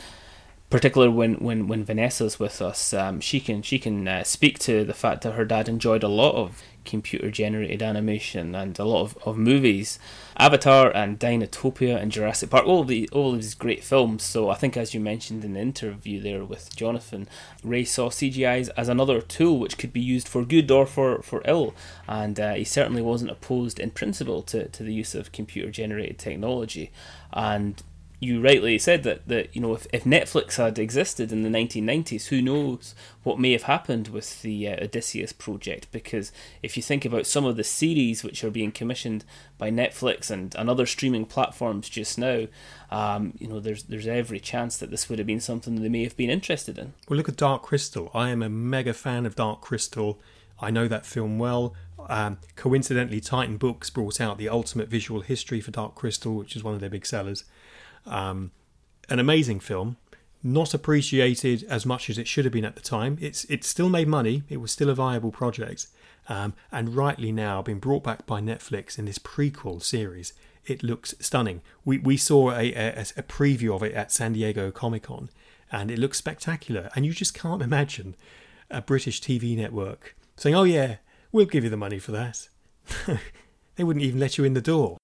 [0.69, 4.83] particularly when, when, when Vanessa's with us, um, she can she can uh, speak to
[4.83, 9.01] the fact that her dad enjoyed a lot of computer generated animation and a lot
[9.01, 9.99] of, of movies,
[10.37, 14.23] Avatar and Dinotopia and Jurassic Park, all of the all of these great films.
[14.23, 17.27] So I think as you mentioned in the interview there with Jonathan,
[17.63, 21.41] Ray saw CGI as another tool which could be used for good or for, for
[21.45, 21.73] ill,
[22.07, 26.17] and uh, he certainly wasn't opposed in principle to, to the use of computer generated
[26.17, 26.91] technology.
[27.31, 27.81] And
[28.19, 32.27] you rightly said that, that you know if, if Netflix had existed in the 1990s,
[32.27, 32.93] who knows
[33.23, 35.87] what may have happened with the uh, Odysseus project?
[35.91, 39.23] Because if you think about some of the series which are being commissioned
[39.57, 42.47] by Netflix and, and other streaming platforms just now,
[42.91, 46.03] um, you know there's there's every chance that this would have been something they may
[46.03, 46.93] have been interested in.
[47.07, 48.11] Well, look at Dark Crystal.
[48.13, 50.19] I am a mega fan of Dark Crystal.
[50.61, 51.73] I know that film well.
[52.09, 56.63] Um, coincidentally, Titan Books brought out the ultimate visual history for Dark Crystal, which is
[56.63, 57.45] one of their big sellers.
[58.05, 58.51] Um,
[59.09, 59.97] an amazing film,
[60.43, 63.17] not appreciated as much as it should have been at the time.
[63.19, 64.43] It's it still made money.
[64.49, 65.87] It was still a viable project,
[66.27, 70.33] um, and rightly now been brought back by Netflix in this prequel series.
[70.65, 71.61] It looks stunning.
[71.83, 75.29] We we saw a, a, a preview of it at San Diego Comic Con,
[75.71, 76.89] and it looks spectacular.
[76.95, 78.15] And you just can't imagine
[78.69, 80.97] a British TV network saying, "Oh yeah,
[81.31, 82.47] we'll give you the money for that."
[83.75, 84.97] they wouldn't even let you in the door.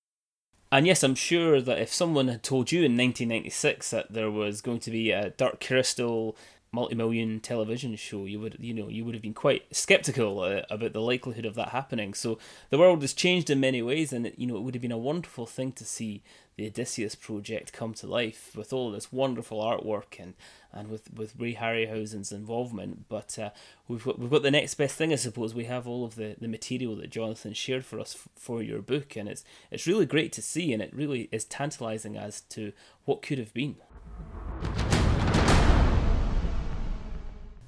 [0.76, 4.60] And yes, I'm sure that if someone had told you in 1996 that there was
[4.60, 6.36] going to be a Dark Crystal
[6.76, 10.94] multi-million television show, you would you know you would have been quite skeptical uh, about
[10.94, 12.14] the likelihood of that happening.
[12.14, 12.38] So
[12.70, 14.92] the world has changed in many ways, and it, you know it would have been
[14.92, 16.22] a wonderful thing to see
[16.58, 20.36] the Odysseus project come to life with all this wonderful artwork and
[20.72, 23.08] and with with Ray Harryhausen's involvement.
[23.10, 23.50] But uh,
[23.88, 25.54] we've got, we've got the next best thing, I suppose.
[25.54, 28.82] We have all of the, the material that Jonathan shared for us f- for your
[28.82, 32.74] book, and it's it's really great to see, and it really is tantalising as to
[33.06, 33.78] what could have been.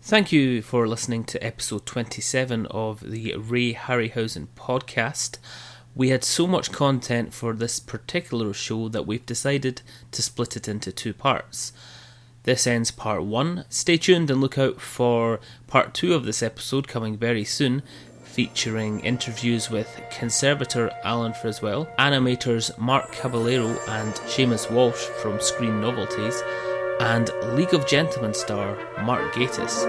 [0.01, 5.37] Thank you for listening to episode 27 of the Ray Harryhausen podcast.
[5.95, 9.81] We had so much content for this particular show that we've decided
[10.11, 11.73] to split it into two parts.
[12.43, 13.65] This ends part one.
[13.67, 17.83] Stay tuned and look out for part two of this episode coming very soon,
[18.23, 26.41] featuring interviews with conservator Alan Friswell, animators Mark Caballero and Seamus Walsh from Screen Novelties,
[26.99, 29.85] and League of Gentlemen star Mark Gatiss.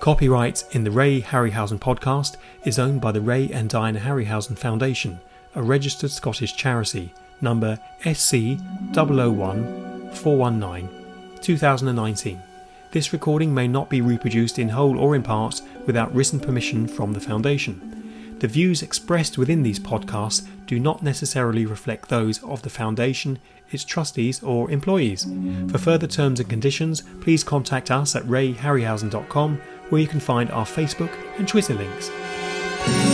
[0.00, 5.20] Copyright in the Ray Harryhausen podcast is owned by the Ray and Diana Harryhausen Foundation,
[5.54, 8.58] a registered Scottish charity number SC
[8.92, 10.88] 001 419
[11.40, 12.42] 2019.
[12.90, 17.12] This recording may not be reproduced in whole or in part without written permission from
[17.12, 18.03] the Foundation.
[18.44, 23.38] The views expressed within these podcasts do not necessarily reflect those of the Foundation,
[23.70, 25.26] its trustees, or employees.
[25.70, 30.66] For further terms and conditions, please contact us at rayharryhausen.com where you can find our
[30.66, 33.13] Facebook and Twitter links.